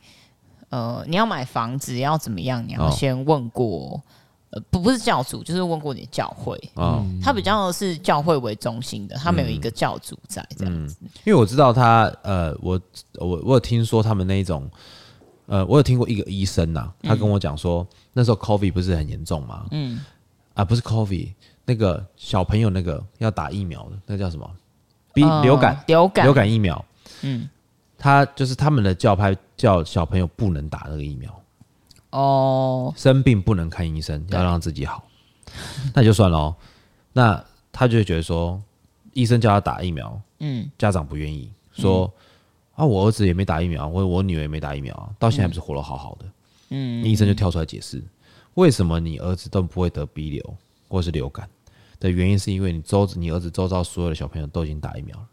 [0.68, 2.64] 呃，你要买房子要怎么样？
[2.66, 4.02] 你要先问过。
[4.54, 10.96] 哦不不是教主，就是问过你的教会啊，嗯、他比较是教会为中心的，他没有一个教主在这样子。
[11.00, 12.80] 嗯、因为我知道他，呃，我
[13.18, 14.70] 我我有听说他们那一种，
[15.46, 19.66] 呃，我有听过一个医生呐、啊，他跟我讲说，嗯、那时候 COVID 不是很严重吗？
[19.72, 20.04] 嗯，
[20.54, 21.32] 啊，不是 COVID，
[21.64, 24.48] 那个小朋友那个要打疫苗的，那个、叫什么？
[25.12, 26.84] 比流感，呃、流感，流感疫苗。
[27.22, 27.48] 嗯，
[27.96, 31.32] 他就是他们的教派叫小朋友不能打那个疫苗。
[32.14, 35.02] 哦，生病不能看医生，要让自己好，
[35.92, 36.54] 那就算了。
[37.12, 38.62] 那他就会觉得说，
[39.14, 42.08] 医生叫他打疫苗，嗯，家长不愿意说，
[42.76, 46.26] 啊，我儿子也没打疫苗，我我女儿也没打疫苗，到现在不是活得好好的，
[46.68, 48.00] 嗯，医生就跳出来解释，
[48.54, 50.56] 为什么你儿子都不会得鼻流
[50.86, 51.48] 或是流感
[51.98, 55.26] 的原因，是因为你周你儿子周遭所有的小朋友都已经打疫苗了。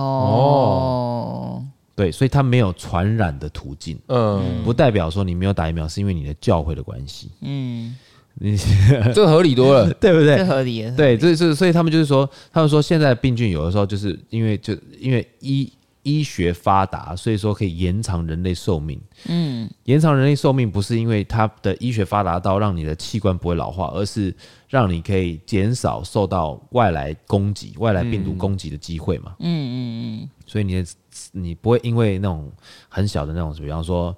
[0.00, 1.62] 哦。
[1.94, 7.94] 对，所以它没有传染的途径，嗯，不代表说你没有打疫苗是因为你的教会的关系，嗯，
[8.34, 8.56] 你
[9.14, 10.38] 这合理多了， 对不对？
[10.38, 15.70] 这合理，对，这是所以他们就是说，他们说现在病菌有的时候就是因为就因为医
[16.02, 24.34] 医学发达，所以说可以延长人类寿命，嗯，延长人类寿命不是因为它的医学发达到让你的器官不会老化，而是
[24.66, 29.76] 让你可以减少受到外来攻击、外来病毒攻击的机会嘛，嗯嗯
[30.22, 30.84] 嗯，所以你的。
[31.32, 32.50] 你不会因为那种
[32.88, 34.16] 很小的那种，比方说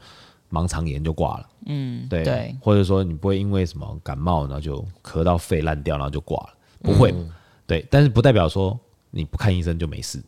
[0.51, 7.31] 盲肠炎就挂了，嗯，对，对，或者说你不会因为什么感冒然后就咳到肺烂掉然后就挂了，不会，嗯、
[7.67, 8.79] 对，但是不代表说
[9.11, 10.23] 你不看医生就没事。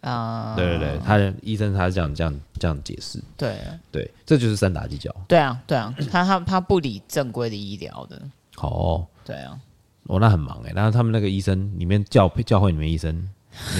[0.00, 3.58] 啊，对对对，他医生他是这样这样这样解释，对。
[3.90, 8.22] 对，这就是三打鸡脚，对啊对啊，他他他不理正规的医疗的，
[8.58, 9.58] 哦，对啊，
[10.04, 13.28] 哦那很忙哎，然后他们那个医生里面教教会里面医生。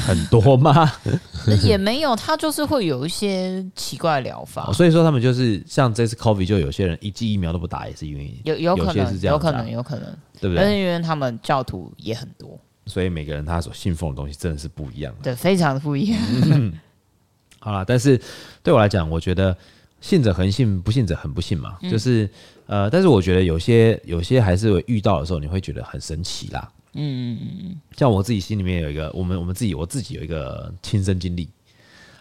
[0.06, 0.90] 很多吗？
[1.62, 10.04] 也没有，他就是会有一些奇怪的疗法，哦，所以说他们就是像这次 COVID，就有些人一剂疫苗都不打，也是因为有有可能是这样，有可能有可能，
[10.40, 10.56] 对不对？
[10.56, 16.20] 但是因为他们教徒也很多，所以每个人他所信奉的东西真的是不一样的，对，非常的不一样。
[16.52, 16.72] 嗯、
[17.60, 18.20] 好了，但是
[18.62, 19.56] 对我来讲，我觉得
[20.00, 22.28] 信者恒信，不信者很不信嘛，嗯、就是
[22.66, 26.68] 呃，但是我觉得有些有些还是会遇到的时候，你会觉得很神奇啦。
[27.00, 31.48] 嗯嗯嗯嗯，像我自己心里面有一个，我们我们自己我自己有一个亲身经历。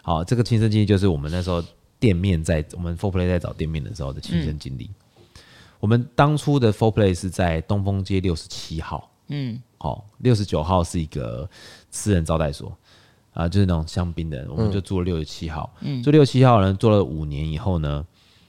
[0.02, 1.62] 好，这个亲身经历就是我们那时候
[1.98, 4.88] 店面在我们 Four Play 在找店面的时候的亲身经历。
[5.16, 5.22] 嗯、
[5.80, 9.10] 我们当初的 Four Play 是在东风街六十七号。
[9.26, 11.50] 嗯，好，六十九号是一个
[11.90, 12.72] 私人招待所
[13.34, 15.74] 啊，就是那种香槟的，我们就住了六十七号。
[15.80, 18.06] 嗯，住六十七号呢，做了五年以后呢。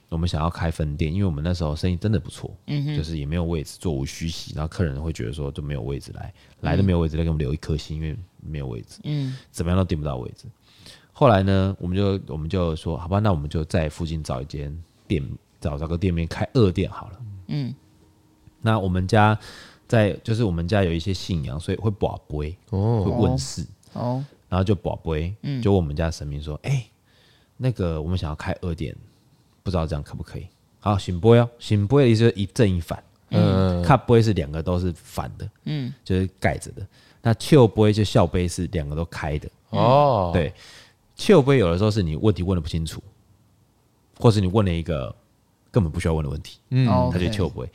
[0.09, 10.45] 我们想要开分店，因为我们那时候生意真的不错，嗯哼，就是也没有位置，座无虚席，然后客人会觉得说就没有位置来，来都没有位置，来给我们留一颗心，因为没有位置，嗯，怎么样都订不到位置。
[11.13, 14.75] 后来呢，我们就我们就说，好吧，那我们就在附近找一间
[15.07, 15.23] 店，
[15.61, 17.75] 找找个店面开二店好了，嗯。
[18.61, 19.37] 那我们家
[19.87, 26.83] 在就是我们家有一些信仰，所以会保杯哦，会问事哦，然后就保杯，嗯，就问我们家神明说，哎，
[27.57, 28.95] 那个我们想要开二店。
[29.69, 30.47] 不知道这样可不可以？
[30.79, 36.85] 好，醒波哦，醒波的意思是一正一反，嗯，卡杯是两个都是反的，嗯，就是盖着的。
[37.21, 40.53] 那笑杯就笑杯是两个都开的，哦，对，
[41.15, 43.03] 笑杯有的时候是你问题问的不清楚，
[44.17, 45.13] 或是你问了一个
[45.69, 47.69] 根本不需要问的问题，嗯，他就笑杯。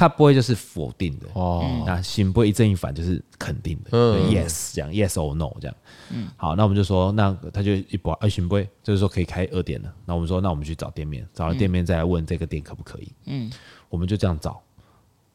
[0.00, 1.28] 他不会就是否定的。
[1.34, 5.76] 哦，那行不会一正一反就是肯定的，嗯，yes 这样，yes or no 这样，
[6.08, 13.52] 嗯，好，那我们就说，那他就一波，呃，行不会就是说可以开二店了，那我们说，那我们去找店面，找了店面再来问这个店可不可以，嗯，
[13.90, 14.58] 我们就这样找，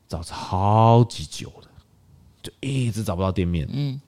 [0.08, 1.68] 找超级久了，
[2.42, 4.02] 就一直找不到店面，嗯，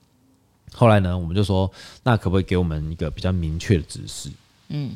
[0.74, 1.70] 后来呢，我们就说，
[2.02, 4.28] 那可不可以给我们一个比较明确的指示，
[4.70, 4.90] 嗯，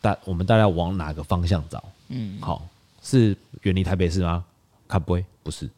[0.00, 2.66] 大我们大概往哪个方向找，嗯，好，
[3.00, 4.44] 是远离台北市吗？
[4.88, 5.70] 卡不会不是，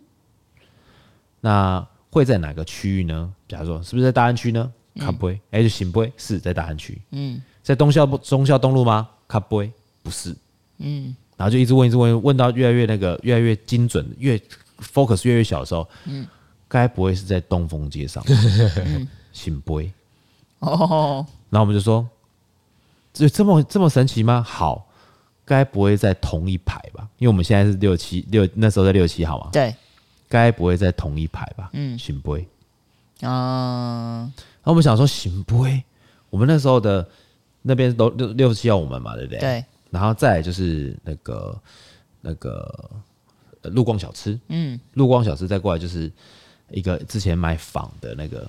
[1.41, 3.35] 那会在哪个区域呢？
[3.47, 4.73] 假如说是不是在大安区呢？
[4.99, 7.01] 卡不会，哎，就行不会是在大安区。
[7.11, 9.09] 嗯，在东校中校东路吗？
[9.29, 10.35] 卡不会不是。
[10.79, 14.41] 嗯，然后就一直问，一直问，问到越来越那个，越来越精准，越
[14.81, 16.27] focus 越来越小的时候，嗯，
[16.69, 18.25] 该不会是在东风街上？
[19.33, 19.93] 醒杯
[20.59, 22.07] 哦，然后我们就说，
[23.13, 24.43] 这这么这么神奇吗？
[24.43, 24.89] 好，
[25.51, 27.09] 该不会在同一排吧？
[27.19, 29.49] 因为我们现在是六七六，那时候在六七号嘛。
[29.53, 29.75] 对，
[30.29, 31.71] 该不会在同一排吧？
[31.73, 32.47] 嗯，醒杯。
[33.23, 34.33] 嗯，
[34.63, 35.83] 然后我们想说行不会，
[36.31, 37.05] 我们那时候的
[37.63, 39.41] 那边都六六七号我们嘛，对不对？
[39.41, 39.65] 对。
[39.91, 41.61] 然后再来就是那个
[42.21, 42.89] 那个
[43.63, 46.09] 陆光小吃，嗯，陆光小吃再过来就是
[46.71, 48.47] 一个之前买仿的那个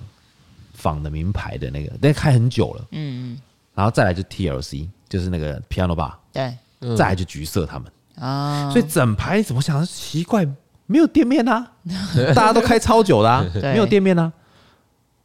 [0.72, 3.40] 仿的名牌的那个，但开很久了，嗯嗯，
[3.74, 6.56] 然后再来就 TLC，就是那个 Piano Bar，对，
[6.96, 10.46] 再来就橘色他们啊，所以整排怎么想奇怪，
[10.86, 11.72] 没有店面啊，
[12.34, 14.32] 大家都开超久啦，没有店面啊。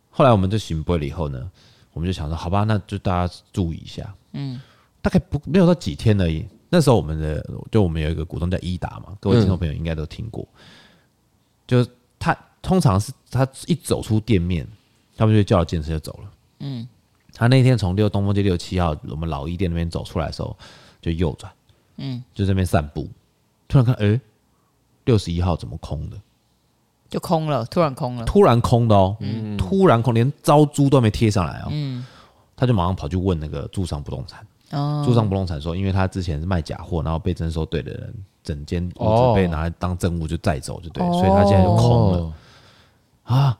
[0.10, 1.50] 后来我们就醒杯了以后呢，
[1.94, 4.60] 我们就想说，好吧，那就大家注意一下，嗯。
[5.00, 6.46] 大概不没有到几天而已。
[6.68, 7.42] 那时候我们的
[7.72, 10.46] 就我们有一个股东叫伊达嘛，各位听众朋友应该都听过。
[10.54, 10.60] 嗯、
[11.66, 11.90] 就是
[12.20, 14.68] 他通常是他一走出店面，
[15.16, 16.32] 他们就叫了健身就走了。
[16.60, 16.86] 嗯，
[17.32, 20.58] 他那天从六东风街六七号我们老一店那边走出来的时候，
[21.02, 21.52] 就右转，
[21.98, 23.08] 嗯，就在那边散步，
[23.68, 24.22] 突然看，哎、欸，
[25.06, 26.18] 六十一号怎么空的？
[27.10, 31.68] 就空了，突然空了，突然空的哦，嗯，突然空，连招租都没贴上来哦。
[31.72, 32.06] 嗯，
[32.56, 34.46] 他就马上跑去问那个住商不动产。
[34.72, 42.34] 哦住商不动产说，因为他之前是卖假货，然后被征收队的人整间屋子被拿来当证物就带走，就对，所以他现在就空了
[43.24, 43.58] 啊。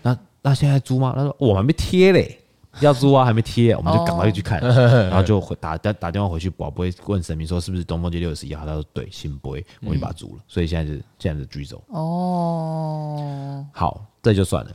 [0.00, 1.12] 那那现在租吗？
[1.14, 2.40] 他说我还没贴嘞，
[2.80, 4.60] 要租啊，还没贴，我们就赶快去看，
[5.08, 8.66] 然后就回打打打电话回去，宝贝问神明说是不是东风街六十一号？
[8.66, 11.82] 他说对，醒杯，我就把它租了，所以现在是现在是居走。
[11.88, 14.70] 哦，好，这就算了。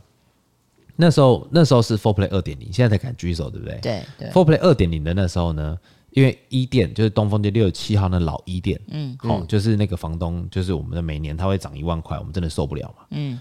[0.95, 3.79] 那时候那时候是 Four Play 二点零，现在才敢举手，对不对？
[3.81, 4.29] 对对。
[4.31, 5.77] Four Play 二点零的那时候呢，
[6.11, 13.39] 因为一店就是东风街六十七号那老一店，嗯，好，就是那个房东，就是我们的每年他会涨一万块，我们真的受不了嘛，嗯，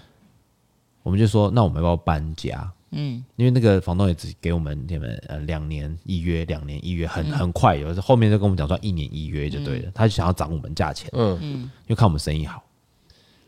[1.03, 2.71] 我们就说那我们要不要搬家？
[2.91, 11.37] 嗯，因为那个房东也只给我们你们呃两年一约，两年一约很很快，有时候后面就跟我们讲说一年一约就对了，他就想要涨我们价钱，嗯。
[11.41, 12.63] 嗯，因为看我们生意好，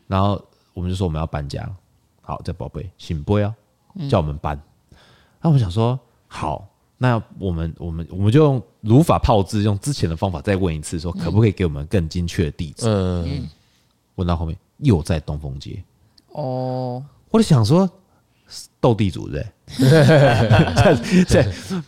[0.06, 0.42] 然后
[0.74, 1.68] 我们就说我们要搬家，
[2.20, 3.54] 好，这宝贝醒杯啊。
[4.08, 4.58] 叫我们搬，
[5.42, 6.66] 那我想说好，
[6.96, 12.86] 那我们我们我们就用如法炮制，用之前的方法再问一次，说可不可以给我们更精确的地址？
[12.88, 13.46] 嗯，
[14.14, 15.84] 问到后面又在东风街，
[16.28, 17.86] 哦，我就想说
[18.80, 21.24] 斗地主对不对？
[21.24, 21.44] 这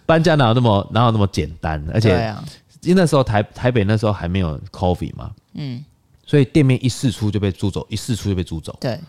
[0.07, 1.85] 搬家哪有那么哪有那么简单？
[1.93, 2.35] 而且
[2.83, 5.85] 因为那时候台台北那时候还没有 coffee 嘛，嗯，
[6.27, 8.77] 所以店面一试出就被租走，一试出就被租走。
[8.81, 9.01] 对，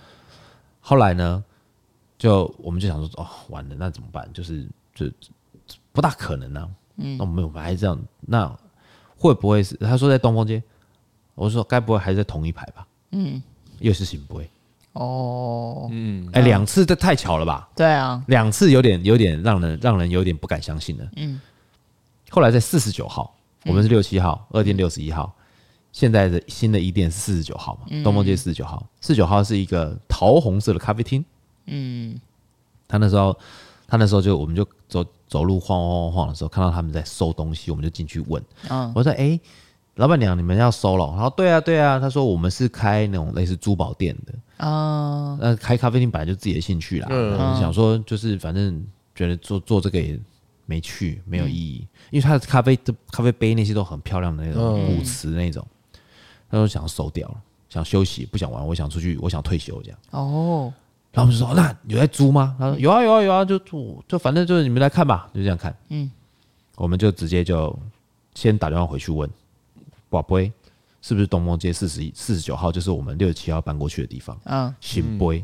[0.79, 1.43] 后来呢？
[2.17, 4.27] 就我们就想说哦，完了，那怎么办？
[4.33, 5.05] 就是就
[5.91, 6.69] 不大可能啊。
[6.95, 8.49] 嗯，那我们我们还是这样，那
[9.17, 10.63] 会不会是他说在东风街？
[11.35, 12.87] 我说该不会还是在同一排吧？
[13.11, 13.43] 嗯，
[13.79, 14.49] 又是醒杯。
[14.95, 17.69] 哦，嗯，哎，两次这太巧了吧？
[17.75, 21.05] 对啊，两次有点有点让人让人有点不敢相信了。
[21.17, 21.39] 嗯，
[22.29, 23.35] 后来在四十九号，
[23.65, 25.33] 我们是六七号，二店六十一号，
[25.91, 28.03] 现在的新的一店是四十九号嘛？
[28.03, 31.23] 东风街四十九号，四十九号是一个桃红色的咖啡厅。
[31.65, 32.17] 嗯，
[32.87, 33.37] 他那时候，
[33.87, 38.41] 他那时候就，我们就走走路晃晃晃晃的时候，看到他们在收东西，我们就进去问。
[38.69, 39.41] 嗯，我说：“哎、欸，
[39.95, 44.33] 老板娘，你们要收了？”然后：“对啊，对啊。”他说：“我们是开那种类似珠宝店的。”
[44.65, 47.07] 哦，那开咖啡厅本来就自己的兴趣啦。
[47.09, 50.19] 嗯，想说就是反正觉得做做这个也
[50.65, 55.65] 没趣，没有意义，嗯、因为他的咖啡的咖啡杯那些都很漂亮的那种古瓷那种，
[56.49, 57.35] 他说想要收掉了，
[57.69, 59.99] 想休息，不想玩，我想出去，我想退休这样。
[60.11, 60.73] 哦。
[61.11, 66.11] 然后我们就说：“那有在租吗？”他说：“有啊，有啊，有啊，就租，就反正就是你们来看吧，就这样看。”嗯，
[66.75, 67.73] 我们就直接就
[68.33, 69.29] 先打电话回去问
[70.21, 70.51] 宝贝，
[71.01, 74.37] 是不是东风街四十一、四十九号，就是我们六十七号搬过去的地方？
[74.45, 75.43] 嗯，新杯。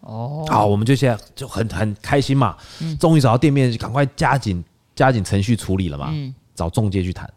[0.00, 2.56] 哦，好，我们就现在就很很开心嘛，
[2.98, 6.08] 终于找到店面，赶快加紧加紧程序处理了嘛。
[6.10, 7.28] 嗯，找中介去谈。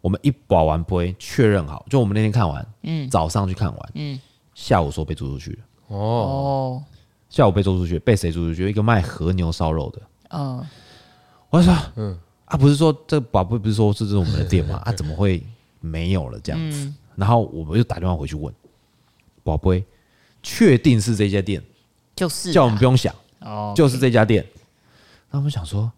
[0.00, 4.18] 我们一保完杯，确认好，就我们那天看完，嗯，早上去看完，嗯，
[4.54, 5.58] 下午说被租出去了。
[5.88, 6.82] 哦，
[7.28, 8.68] 下午被租出去，被谁租出去？
[8.68, 10.02] 一个卖和牛烧肉的。
[10.30, 10.64] 嗯，
[11.50, 14.80] 我说，嗯，啊，不是说这个宝贝不是说这是我们的店吗？
[14.86, 15.44] 啊，怎么会
[15.82, 16.90] 没有了这样子？
[17.14, 18.54] 然后我们就打电话回去问
[19.44, 19.84] 宝贝，
[20.42, 21.62] 确定是这家店，
[22.16, 24.46] 就是叫我们不用想，哦，就是这家店。
[25.30, 25.92] 那我们想说，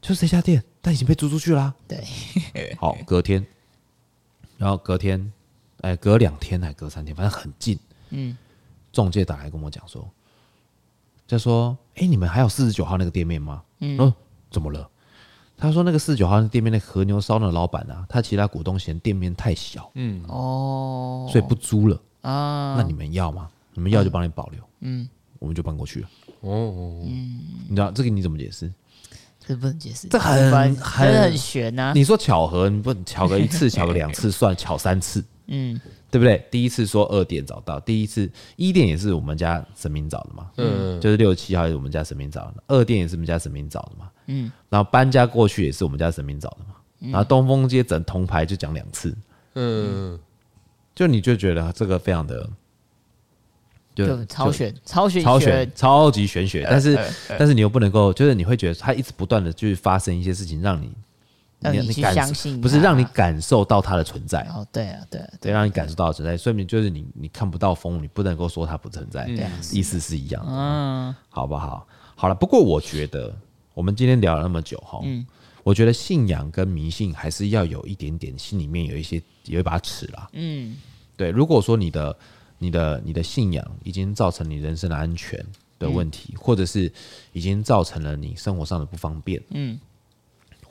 [0.00, 1.72] 就是这家店，但已经被租出去啦。
[1.86, 2.04] 对，
[2.80, 3.46] 好，隔天，
[4.58, 5.32] 然后隔天，
[5.82, 7.78] 哎，隔两天还隔三天，反正很近。
[8.10, 8.36] 嗯。
[8.92, 10.10] 中介打来跟我讲说，
[11.24, 14.12] 就说：“哎，你们还有四十九号那个店面吗？”嗯，哦，
[14.50, 14.90] 怎么了？
[15.60, 22.76] 他说：“那个四十九号店面那和牛烧的老板啊，他其他股东嫌店面太小，嗯，哦，所以不租了啊。
[22.78, 23.48] 那你们要吗？
[23.74, 25.08] 你们要就帮你保留，嗯，
[25.38, 26.08] 我们就搬过去了。
[26.40, 28.72] 哦，嗯，你知道这个你怎么解释？
[29.46, 31.92] 这不能解释，这很很很玄呐。
[31.94, 35.80] 你说巧合，你不巧个一次，巧个两次算，巧三次，嗯。
[36.10, 36.44] 对不对？
[36.50, 49.16] 第一次说二店找到，第一次一店也是我们家神明找的嘛，嗯，就是六七号也是我们家神明找的，二店也是我们家神明找的嘛，嗯，然后搬家过去也是我们家神明找的嘛，然后东风街整铜牌就讲两次，
[49.54, 50.18] 嗯，
[50.94, 52.48] 就你就觉得这个非常的，
[53.94, 56.98] 就超选超选超玄超级玄学，但是
[57.38, 60.92] 但是你又不能够，就是你会觉得它一直不断的就是发生一些事情让你。
[61.60, 64.40] 让你去相信，不是让你感受到它的存在。
[64.48, 71.86] 哦，对啊，对，对，让你感受到存在，说明就是你你看不到风，你不能够说它不存在，对意思是一样的，嗯，好不好？
[72.16, 73.34] 好了，不过我觉得
[73.74, 75.26] 我们今天聊了那么久哈，嗯，
[75.62, 80.76] 我觉得信仰跟迷信还是要有一点点心里面有一些有一把尺啦，嗯，
[81.16, 81.30] 对。
[81.30, 82.16] 如果说你的
[82.58, 85.44] 你的你的信仰已经造成你人生的安全
[85.78, 86.92] 的问题，或者是
[87.32, 89.78] 已经造成了你生活上的不方便，嗯。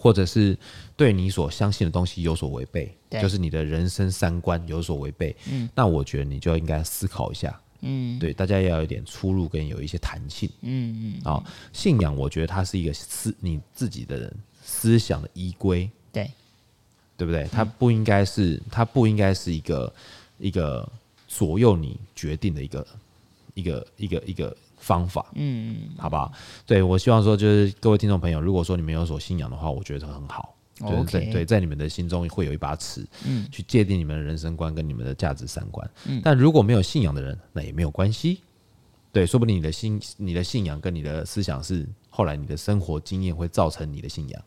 [0.02, 0.58] 或者是
[0.96, 2.90] 对你所相信的东西有所违背，
[3.22, 11.44] 就是你的人生三观有所违背，嗯，那我觉得你就应该思考一下，嗯，对，大家要有一点出入跟有一些弹性，嗯嗯，啊，
[11.74, 14.34] 信仰我觉得它是一个思你自己的人
[14.64, 16.32] 思想的依归，对，
[17.18, 17.46] 对不对？
[17.52, 19.94] 它不应该是，它不应该是一个
[20.38, 20.90] 一个
[21.28, 22.88] 左右你决定的一个
[23.54, 24.56] 一个一个一个。
[24.80, 26.32] 方法，嗯，好不好？
[26.66, 35.88] 对，我希望说，就是各位听众朋友，如果说你们有所信仰的话，我觉得很好，就是在对在你们的心中会有一把尺，嗯，去界定你们的人生观跟你们的价值三观。
[36.06, 38.42] 嗯，但如果没有信仰的人，那也没有关系，
[39.12, 44.42] 对，说不定你的信你的信仰跟你的思想是后来你的生活经验会造成你的信仰，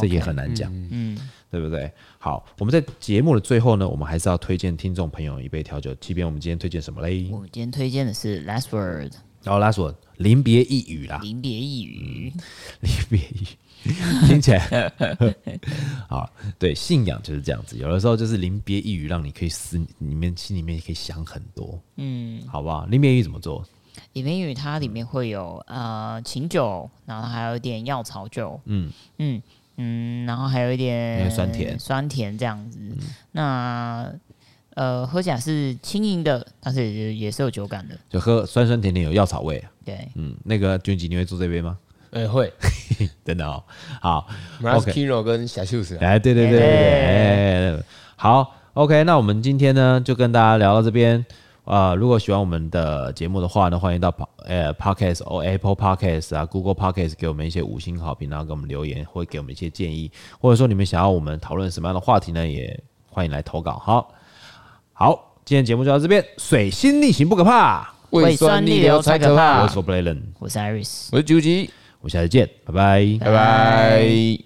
[0.00, 1.16] 这也很难讲，嗯，
[1.50, 1.90] 对不对？
[2.18, 5.94] 好，我们在节目的最后呢，我们还是要推荐听众朋友一杯调酒。
[5.96, 7.28] 即便我们今天推荐什么嘞？
[7.30, 9.12] 我今天推荐的是 Last Word。
[9.46, 12.32] 然后他说：“临别一语啦，临别一语，
[12.80, 13.94] 临别一语，
[14.26, 14.92] 听起来
[16.10, 16.28] 好。
[16.58, 21.80] 对，信仰就是这样子，有的时候就是临别一语，让你可以思，里面心里面可以想很多。
[21.94, 22.86] 嗯，好不好？
[22.86, 23.64] 临别一语怎么做？
[24.14, 28.60] 临别一语它里面会有呃琴酒，然后还有一点药草酒。
[28.64, 29.40] 嗯嗯
[29.76, 32.80] 嗯，然后还有一点酸甜酸甜这样子。
[32.80, 32.98] 嗯、
[33.30, 34.12] 那
[34.76, 39.64] 呃，喝起来是轻盈的，但是也也是有酒感的，就喝酸酸甜甜有药草味。
[39.82, 41.78] 对，嗯，那个君吉你会做这杯吗？
[42.10, 42.52] 哎、欸，会，
[43.24, 43.62] 真的哦。
[44.02, 44.28] 好
[44.62, 47.82] ，Maraschino 跟小秀子，哎，对对对对对，哎，
[48.16, 51.24] 好，OK，那我们今天呢就跟大家聊到这边
[51.64, 51.96] 啊、呃。
[51.96, 54.14] 如果喜欢我们的节目的话呢，欢迎到
[54.44, 63.78] 呃 Podcast 或 Apple Podcast 啊，Google Podcast 给我们一些五星好评，然后给我们留言，或给我们一些建议，或者说你们想要我们讨论什么样的话题呢，也欢迎来投稿。
[63.78, 64.12] 好。
[64.98, 66.24] 好，今天节目就到这边。
[66.38, 69.60] 水星逆行不可怕，胃酸逆流才可怕。
[69.60, 71.70] 我是 Blaylen，我是 Iris，我是九吉，
[72.00, 74.45] 我们下次见，拜拜，拜拜。